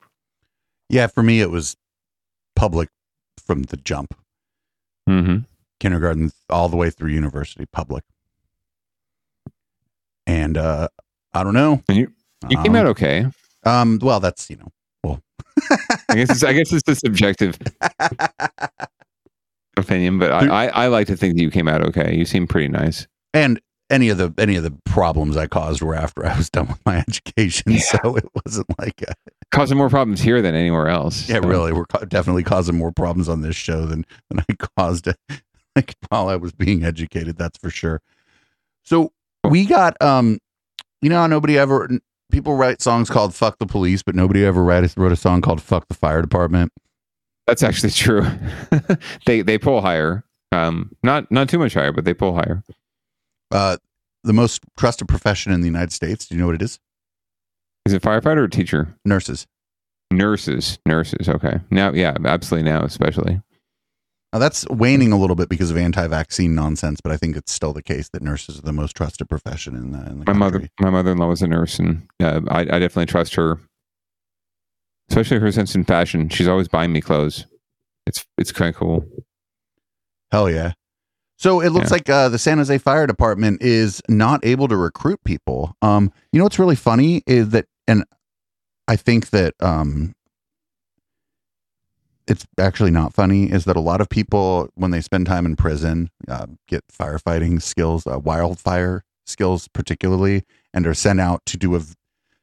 [0.88, 1.76] Yeah, for me, it was
[2.54, 2.88] public
[3.44, 4.14] from the jump.
[5.08, 5.38] Mm-hmm.
[5.80, 8.04] Kindergarten all the way through university, public.
[10.26, 10.88] And uh,
[11.34, 11.82] I don't know.
[11.88, 12.12] And you
[12.48, 13.26] you came Um, out okay.
[13.64, 14.68] Um, well, that's you know,
[15.04, 15.20] well,
[16.08, 17.58] I guess it's, I guess it's a subjective
[19.76, 22.14] opinion, but I, I, I like to think that you came out okay.
[22.16, 23.06] You seem pretty nice.
[23.34, 23.60] and
[23.90, 26.80] any of the any of the problems I caused were after I was done with
[26.84, 29.14] my education, so it wasn't like a,
[29.52, 31.28] Causing more problems here than anywhere else.
[31.28, 34.54] yeah, So- really, we're ca- definitely causing more problems on this show than than I
[34.76, 35.08] caused
[35.76, 37.36] like while I was being educated.
[37.38, 38.00] That's for sure.
[38.84, 39.12] So
[39.48, 40.38] we got um,
[41.02, 41.88] you know, nobody ever
[42.32, 45.62] people write songs called "Fuck the Police," but nobody ever write, wrote a song called
[45.62, 46.72] "Fuck the Fire Department."
[47.46, 48.26] That's actually true.
[49.26, 50.24] they they pull higher.
[50.50, 52.62] Um, not not too much higher, but they pull higher.
[53.50, 53.76] Uh,
[54.24, 56.26] the most trusted profession in the United States.
[56.26, 56.78] Do you know what it is?
[57.84, 58.96] Is it firefighter or teacher?
[59.04, 59.46] Nurses.
[60.12, 61.28] Nurses, nurses.
[61.28, 61.60] Okay.
[61.70, 62.70] Now, yeah, absolutely.
[62.70, 63.40] Now, especially.
[64.32, 67.72] Now that's waning a little bit because of anti-vaccine nonsense, but I think it's still
[67.72, 70.68] the case that nurses are the most trusted profession in the, in the My mother,
[70.80, 73.60] my mother-in-law was a nurse, and uh, I, I definitely trust her,
[75.08, 76.28] especially her sense in fashion.
[76.28, 77.46] She's always buying me clothes.
[78.06, 79.06] It's it's kind of cool.
[80.32, 80.72] Hell yeah.
[81.38, 81.94] So it looks Yeah.
[81.94, 85.76] like uh, the San Jose Fire Department is not able to recruit people.
[85.82, 88.04] Um, you know what's really funny is that, and
[88.88, 90.14] I think that um,
[92.26, 93.50] it's actually not funny.
[93.50, 97.60] Is that a lot of people when they spend time in prison uh, get firefighting
[97.62, 101.80] skills, uh, wildfire skills particularly, and are sent out to do a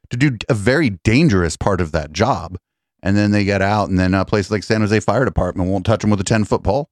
[0.09, 2.57] to do a very dangerous part of that job,
[3.01, 5.85] and then they get out, and then a place like San Jose Fire Department won't
[5.85, 6.89] touch them with a ten foot pole.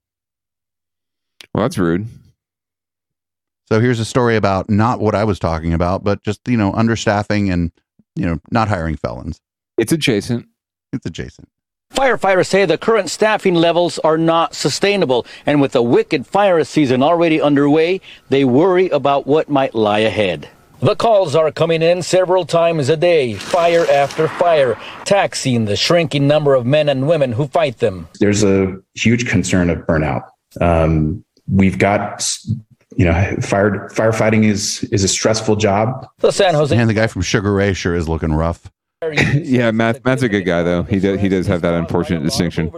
[1.54, 2.08] Well, that's rude.
[3.68, 6.72] So here's a story about not what I was talking about, but just you know
[6.74, 7.72] understaffing and
[8.16, 9.40] you know not hiring felons.
[9.78, 10.48] It's adjacent.
[10.94, 11.48] It's adjacent.
[11.94, 17.04] Firefighters say the current staffing levels are not sustainable, and with the wicked fire season
[17.04, 18.00] already underway,
[18.30, 20.50] they worry about what might lie ahead.
[20.82, 26.28] The calls are coming in several times a day, fire after fire, taxing the shrinking
[26.28, 28.08] number of men and women who fight them.
[28.20, 30.24] there's a huge concern of burnout.
[30.60, 32.26] Um, we've got,
[32.96, 36.08] you know, fire firefighting is is a stressful job.
[36.20, 38.72] The San Jose and the guy from Sugar Ray sure is looking rough.
[39.34, 40.84] yeah, Matt, Matt's a good guy though.
[40.84, 42.72] He does he does have that unfortunate distinction.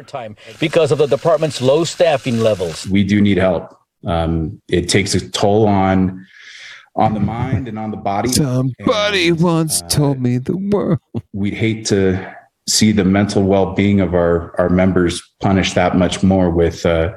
[0.59, 2.87] because of the department's low staffing levels.
[2.87, 3.77] We do need help.
[4.05, 6.25] Um, it takes a toll on
[6.95, 8.29] on the mind and on the body.
[8.29, 10.99] Somebody once told me the world.
[11.33, 12.35] We'd hate to
[12.69, 17.13] see the mental well being of our our members punished that much more with uh,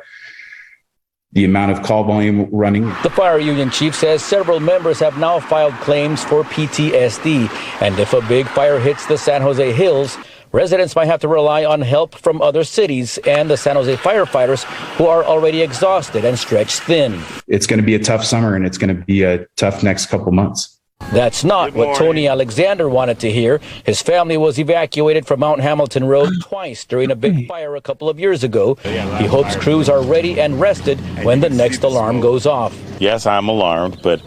[1.32, 2.86] the amount of call volume running.
[3.02, 7.50] The fire union chief says several members have now filed claims for PTSD,
[7.82, 10.16] and if a big fire hits the San Jose Hills,
[10.52, 14.64] residents might have to rely on help from other cities and the San Jose firefighters
[14.96, 17.20] who are already exhausted and stretched thin.
[17.46, 20.06] It's going to be a tough summer and it's going to be a tough next
[20.06, 20.75] couple months.
[21.12, 23.60] That's not what Tony Alexander wanted to hear.
[23.84, 28.08] His family was evacuated from Mount Hamilton Road twice during a big fire a couple
[28.08, 28.74] of years ago.
[28.82, 32.76] He hopes crews are ready and rested when the next alarm goes off.
[32.98, 34.20] Yes, I'm alarmed, but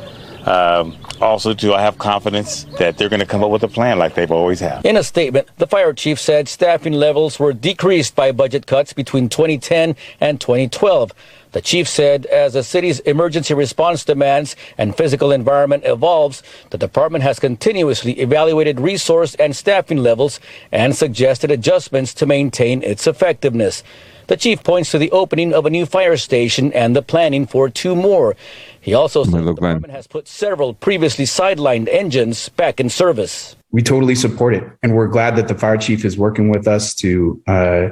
[0.47, 3.99] um, also do I have confidence that they're going to come up with a plan
[3.99, 4.85] like they've always had?
[4.85, 9.29] In a statement, the fire chief said staffing levels were decreased by budget cuts between
[9.29, 11.13] 2010 and 2012.
[11.51, 17.23] The chief said as the city's emergency response demands and physical environment evolves, the department
[17.23, 20.39] has continuously evaluated resource and staffing levels
[20.71, 23.83] and suggested adjustments to maintain its effectiveness.
[24.27, 27.67] The chief points to the opening of a new fire station and the planning for
[27.67, 28.35] two more.
[28.81, 33.55] He also said the department has put several previously sidelined engines back in service.
[33.71, 36.93] We totally support it, and we're glad that the fire chief is working with us
[36.95, 37.89] to uh,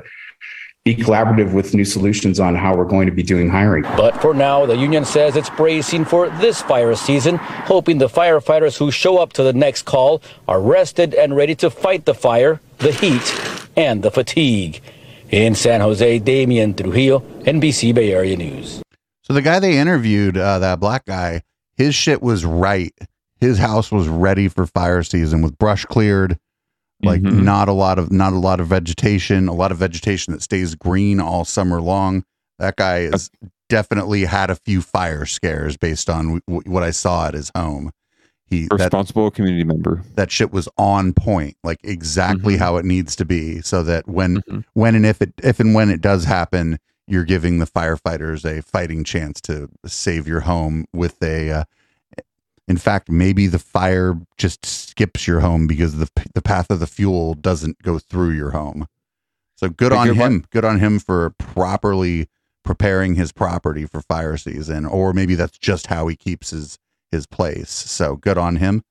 [0.87, 3.83] be collaborative with new solutions on how we're going to be doing hiring.
[3.83, 8.77] But for now, the union says it's bracing for this fire season, hoping the firefighters
[8.77, 12.61] who show up to the next call are rested and ready to fight the fire,
[12.77, 13.27] the heat,
[13.75, 14.81] and the fatigue.
[15.29, 18.81] In San Jose, Damian Trujillo, NBC Bay Area News.
[19.27, 21.41] So the guy they interviewed, uh, that black guy,
[21.75, 22.93] his shit was right.
[23.41, 26.39] His house was ready for fire season with brush cleared,
[27.03, 27.43] like Mhm.
[27.43, 30.75] not a lot of not a lot of vegetation, a lot of vegetation that stays
[30.75, 32.23] green all summer long.
[32.57, 33.29] That guy is
[33.69, 37.91] definitely had a few fire scares based on w- what I saw at his home.
[38.45, 40.03] He that, Responsible community member.
[40.15, 44.41] that shit was on point, like exactly how it needs to be, so that when
[44.73, 48.61] when and if it if and when it does happen, you're giving the firefighters a
[48.61, 51.51] fighting chance to save your home with a.
[51.51, 51.63] Uh,
[52.67, 56.87] in fact, maybe the fire just skips your home because the the path of the
[56.87, 58.87] fuel doesn't go through your home.
[59.55, 60.45] So good Hey, on him.
[60.51, 62.27] Good on him for properly
[62.63, 66.77] preparing his property for fire season, or maybe that's just how he keeps his
[67.11, 67.71] his place.
[67.71, 68.83] So good on him.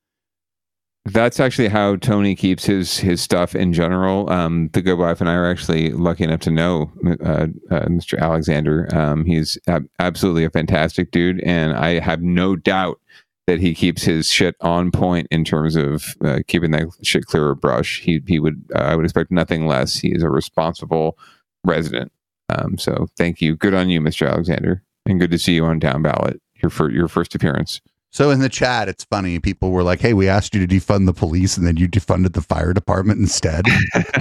[1.09, 4.29] That's actually how Tony keeps his his stuff in general.
[4.29, 8.19] Um, the Good Wife and I are actually lucky enough to know uh, uh, Mr.
[8.19, 8.93] Alexander.
[8.93, 12.99] Um, he's ab- absolutely a fantastic dude, and I have no doubt
[13.45, 17.51] that he keeps his shit on point in terms of uh, keeping that shit clear
[17.51, 18.01] of brush.
[18.01, 19.95] He he would uh, I would expect nothing less.
[19.95, 21.17] He is a responsible
[21.63, 22.11] resident.
[22.49, 23.55] Um, so thank you.
[23.55, 24.29] Good on you, Mr.
[24.29, 26.41] Alexander, and good to see you on Down Ballot.
[26.61, 27.79] Your for your first appearance.
[28.17, 29.37] So in the chat, it's funny.
[29.37, 32.33] People were like, "Hey, we asked you to defund the police, and then you defunded
[32.33, 33.63] the fire department instead."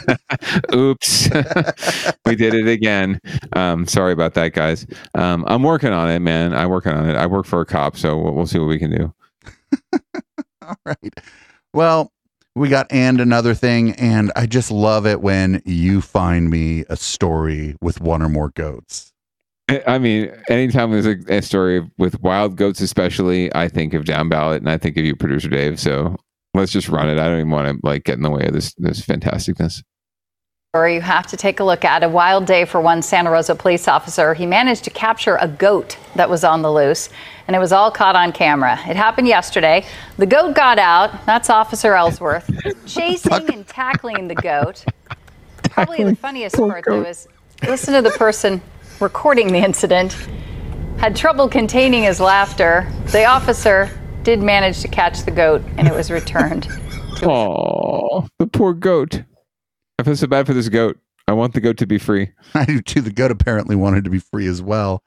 [0.75, 1.31] Oops,
[2.27, 3.19] we did it again.
[3.55, 4.87] Um, sorry about that, guys.
[5.15, 6.53] Um, I'm working on it, man.
[6.53, 7.17] I'm working on it.
[7.17, 9.15] I work for a cop, so we'll, we'll see what we can do.
[10.61, 11.15] All right.
[11.73, 12.13] Well,
[12.55, 16.99] we got and another thing, and I just love it when you find me a
[16.99, 19.15] story with one or more goats.
[19.69, 24.05] I I mean, anytime there's a, a story with wild goats, especially, I think of
[24.05, 25.81] down ballot, and I think of you, producer Dave.
[25.81, 26.17] So
[26.55, 27.19] let's just run it.
[27.19, 29.83] I don't even want to like get in the way of this this fantasticness.
[30.75, 33.55] Or you have to take a look at a wild day for one Santa Rosa
[33.55, 34.35] police officer.
[34.35, 37.09] He managed to capture a goat that was on the loose,
[37.47, 38.79] and it was all caught on camera.
[38.87, 39.87] It happened yesterday.
[40.19, 41.25] The goat got out.
[41.25, 42.51] That's Officer Ellsworth
[42.87, 44.85] chasing and tackling the goat.
[45.71, 47.27] Probably the funniest part, though, is
[47.67, 48.61] listen to the person
[49.01, 50.17] recording the incident.
[50.99, 52.91] Had trouble containing his laughter.
[53.07, 53.91] The officer
[54.23, 56.69] did manage to catch the goat, and it was returned.
[57.23, 59.23] Oh, the poor goat.
[59.99, 60.99] I feel so bad for this goat.
[61.29, 62.31] I want the goat to be free.
[62.55, 63.01] I do too.
[63.01, 65.03] The goat apparently wanted to be free as well.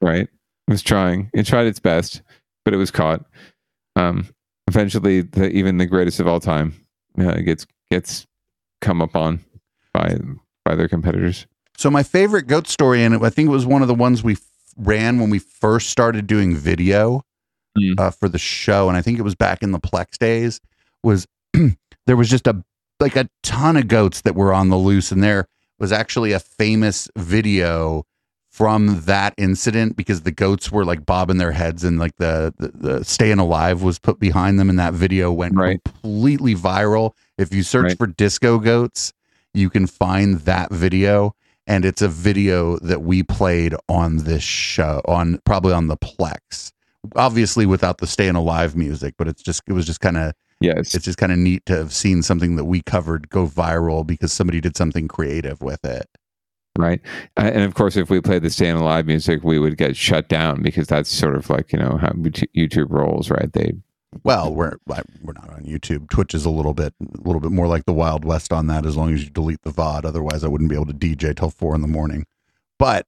[0.00, 0.28] Right?
[0.68, 1.30] It was trying.
[1.34, 2.22] It tried its best,
[2.64, 3.24] but it was caught.
[3.96, 4.28] Um,
[4.68, 6.74] eventually, the, even the greatest of all time
[7.18, 8.26] uh, gets gets
[8.80, 9.44] come upon
[9.92, 10.16] by
[10.64, 11.46] by their competitors.
[11.76, 14.36] So my favorite goat story, and I think it was one of the ones we
[14.76, 17.24] ran when we first started doing video
[17.98, 20.60] uh, for the show, and I think it was back in the Plex days.
[21.02, 21.26] Was
[22.06, 22.64] there was just a
[23.00, 25.48] like a ton of goats that were on the loose, and there
[25.78, 28.06] was actually a famous video
[28.52, 32.68] from that incident because the goats were like bobbing their heads and like the, the,
[32.68, 37.64] the staying alive was put behind them and that video went completely viral if you
[37.64, 37.98] search Right.
[37.98, 39.12] for disco goats
[39.54, 41.34] you can find that video
[41.66, 46.72] and it's a video that we played on this show on probably on the plex
[47.16, 50.94] obviously without the staying alive music but it's just it was just kind of yes
[50.94, 54.32] it's just kind of neat to have seen something that we covered go viral because
[54.32, 56.08] somebody did something creative with it
[56.78, 57.00] right?
[57.36, 60.28] Uh, and of course, if we played the Staying Alive music, we would get shut
[60.28, 63.52] down because that's sort of like you know how YouTube- YouTube rolls, right?
[63.52, 63.74] They
[64.22, 67.66] well we're we're not on youtube twitch is a little bit a little bit more
[67.66, 70.48] like the wild west on that as long as you delete the vod otherwise i
[70.48, 72.24] wouldn't be able to dj till four in the morning
[72.78, 73.06] but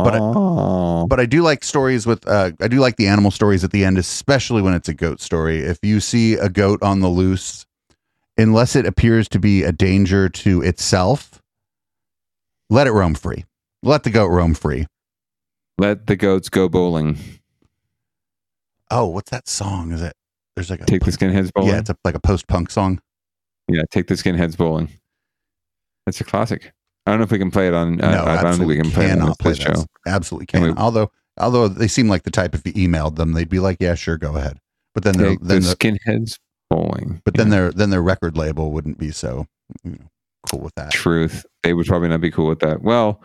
[0.00, 3.64] but I, but I do like stories with uh, I do like the animal stories
[3.64, 5.60] at the end, especially when it's a goat story.
[5.60, 7.66] If you see a goat on the loose,
[8.36, 11.42] unless it appears to be a danger to itself,
[12.68, 13.44] let it roam free.
[13.82, 14.86] Let the goat roam free.
[15.78, 17.16] let the goats go bowling.
[18.90, 19.92] Oh, what's that song?
[19.92, 20.14] Is it?
[20.56, 21.70] There's like a Take the skinheads bowling.
[21.70, 23.00] yeah, it's a, like a post punk song.
[23.68, 24.88] Yeah, take the skinheads bowling.
[26.06, 26.72] That's a classic.
[27.06, 28.00] I don't know if we can play it on.
[28.00, 29.86] Uh, no, I don't think we can play it on cannot play this show.
[30.06, 33.48] Absolutely Can we- although although they seem like the type if you emailed them, they'd
[33.48, 34.58] be like, yeah, sure, go ahead.
[34.94, 36.38] But then they're, then the the, skinheads
[36.68, 37.22] bowling.
[37.24, 39.46] but then their then their record label wouldn't be so
[39.84, 40.10] you know,
[40.50, 40.90] cool with that.
[40.90, 41.46] Truth.
[41.62, 42.82] They would probably not be cool with that.
[42.82, 43.22] Well,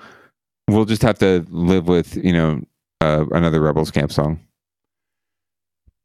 [0.68, 2.62] we'll just have to live with you know
[3.02, 4.40] uh, another Rebels Camp song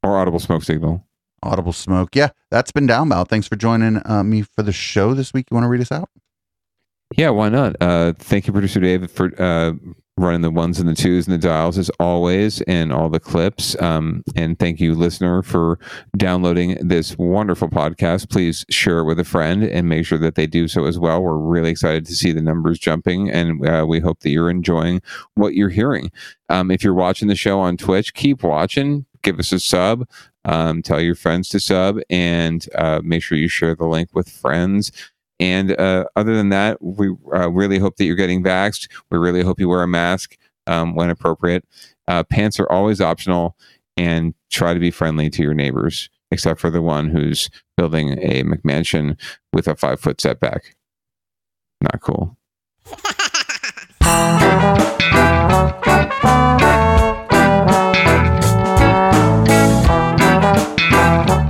[0.02, 1.06] or Audible Smoke Signal.
[1.43, 2.14] Audible Smoke.
[2.14, 3.28] Yeah, that's been Down Ballot.
[3.28, 5.47] Thanks for joining uh, me for the show this week.
[5.51, 6.10] You want to read us out?
[7.16, 7.77] Yeah, why not?
[7.81, 9.72] Uh, thank you, producer David, for uh,
[10.16, 13.74] running the ones and the twos and the dials as always, and all the clips.
[13.82, 15.78] Um, and thank you, listener, for
[16.16, 18.31] downloading this wonderful podcast.
[18.31, 21.20] Please share it with a friend and make sure that they do so as well.
[21.20, 25.01] We're really excited to see the numbers jumping, and uh, we hope that you're enjoying
[25.35, 26.12] what you're hearing.
[26.48, 29.06] Um, if you're watching the show on Twitch, keep watching.
[29.22, 30.09] Give us a sub.
[30.44, 34.28] Um, tell your friends to sub, and uh, make sure you share the link with
[34.28, 34.90] friends.
[35.38, 38.88] And uh, other than that, we uh, really hope that you're getting vaxxed.
[39.10, 40.36] We really hope you wear a mask
[40.66, 41.64] um, when appropriate.
[42.09, 43.56] Uh, pants are always optional,
[43.97, 48.42] and try to be friendly to your neighbors, except for the one who's building a
[48.42, 49.16] McMansion
[49.52, 50.76] with a five foot setback.
[51.82, 52.36] Not cool.
[61.12, 61.49] It's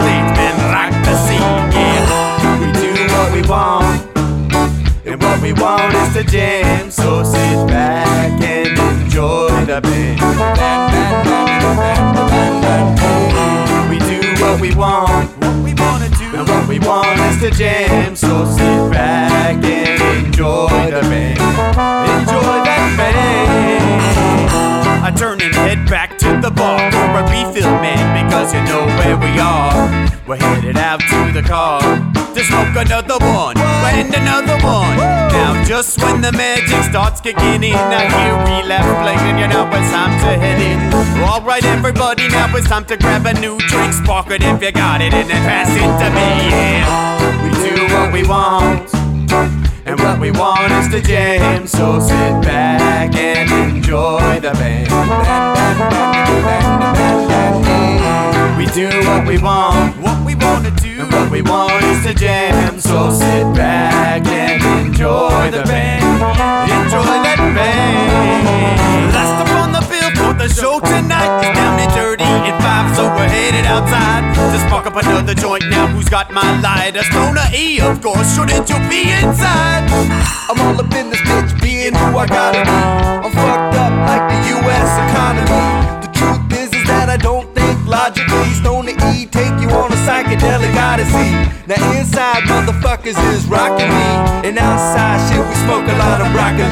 [0.00, 1.56] stage, man, rock the scene.
[1.76, 2.02] Yeah,
[2.60, 4.00] we do what we want.
[5.04, 10.20] And what we want is to jam, so sit back and enjoy the band.
[13.90, 19.64] We do what we want, and what we want is to jam, so sit back
[19.64, 21.40] and enjoy the band.
[22.20, 24.00] Enjoy that band.
[25.02, 26.09] I turn and head back
[26.40, 29.72] the bar for a refill, man, because you know where we are.
[30.26, 31.80] We're headed out to the car
[32.34, 34.96] to smoke another one and another one.
[34.96, 39.38] Now, just when the magic starts kicking in, I hear we left playing.
[39.38, 41.22] You know it's time to head in.
[41.24, 44.72] All right, everybody, now it's time to grab a new drink, spark it if you
[44.72, 46.50] got it, and then pass it to me.
[46.50, 48.88] Yeah, we do what we want.
[49.84, 56.19] And what we want is to jam, so sit back and enjoy the band.
[58.58, 62.14] We do what we want, what we wanna do, and what we want is to
[62.14, 66.04] jam, so sit back and enjoy the band.
[66.70, 69.14] Enjoy that band.
[69.14, 72.94] Last up on the bill for the show tonight is down and dirty in five,
[72.96, 75.64] so we're headed outside to spark up another joint.
[75.70, 76.80] Now, who's got my light?
[76.80, 77.02] lighter?
[77.04, 78.34] Stoner E, of course.
[78.34, 79.86] Shouldn't you be inside?
[80.48, 82.70] I'm all up in this bitch, being who I gotta be.
[82.70, 84.90] I'm fucked up like the U.S.
[85.10, 85.89] economy.
[87.10, 88.54] I don't think logically.
[88.62, 91.34] Stoner E take you on a psychedelic odyssey.
[91.66, 96.70] Now inside, motherfuckers is rocking me, and outside, shit, we smoke a lot of broccoli.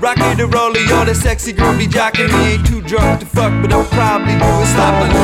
[0.00, 2.54] Rocky the roller, yo, the sexy girl be jocking me.
[2.54, 5.14] Ain't too drunk to fuck, but I'll probably do it sloppily.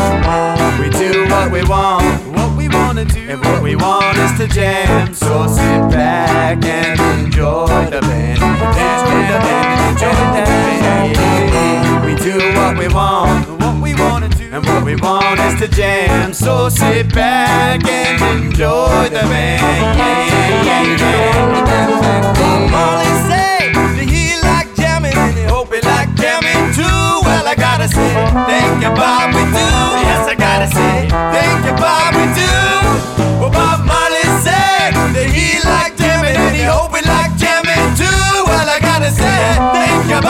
[0.79, 2.07] We do what we want,
[2.37, 5.13] what we wanna do, and what we want is to jam.
[5.13, 12.07] So sit back and enjoy the band, enjoy the band, enjoy the band.
[12.07, 13.42] We do what we want,
[14.53, 16.35] and what we want is to jam.
[16.35, 19.97] So sit back and enjoy the band.
[19.97, 22.69] Yeah, yeah, yeah, yeah.
[22.69, 26.85] Marley say that he like jamming and he hope he like jamming too.
[27.25, 28.13] Well, I gotta say,
[28.77, 29.69] you, Bob, we do.
[30.05, 32.53] Yes, I gotta say, you, Bob, we do.
[33.41, 38.45] Well, Bob Marley said that he like jamming and he hope he like jamming too.
[38.45, 39.41] Well, I gotta say,
[39.73, 40.21] thank you,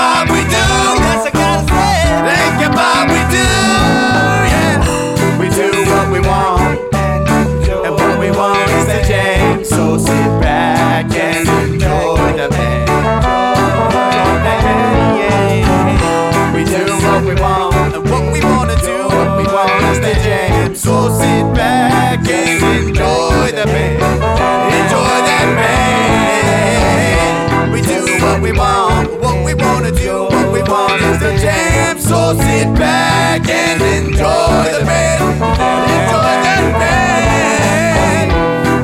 [28.52, 31.98] want, what we wanna do, what we want is to jam.
[31.98, 35.22] So sit back and enjoy the band.
[35.40, 38.28] Enjoy that band.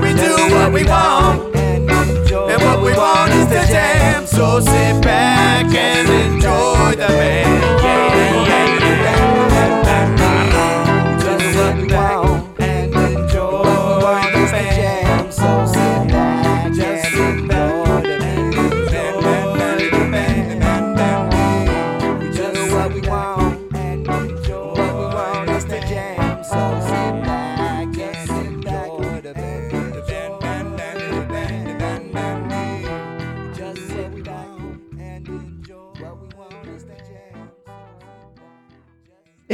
[0.02, 4.26] We do what we want, and what we want is to jam.
[4.26, 8.47] So sit back and enjoy the band.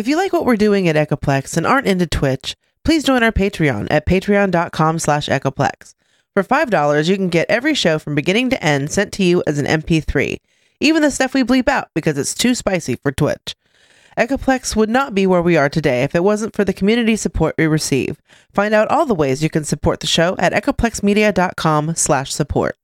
[0.05, 2.55] If you like what we're doing at Echoplex and aren't into Twitch,
[2.85, 5.95] please join our Patreon at patreon.com slash Echoplex.
[6.35, 9.59] For $5, you can get every show from beginning to end sent to you as
[9.59, 10.41] an MP3,
[10.79, 13.57] even the stuff we bleep out because it's too spicy for Twitch.
[14.19, 17.55] Echoplex would not be where we are today if it wasn't for the community support
[17.57, 18.21] we receive.
[18.53, 22.73] Find out all the ways you can support the show at echoplexmedia.com slash support.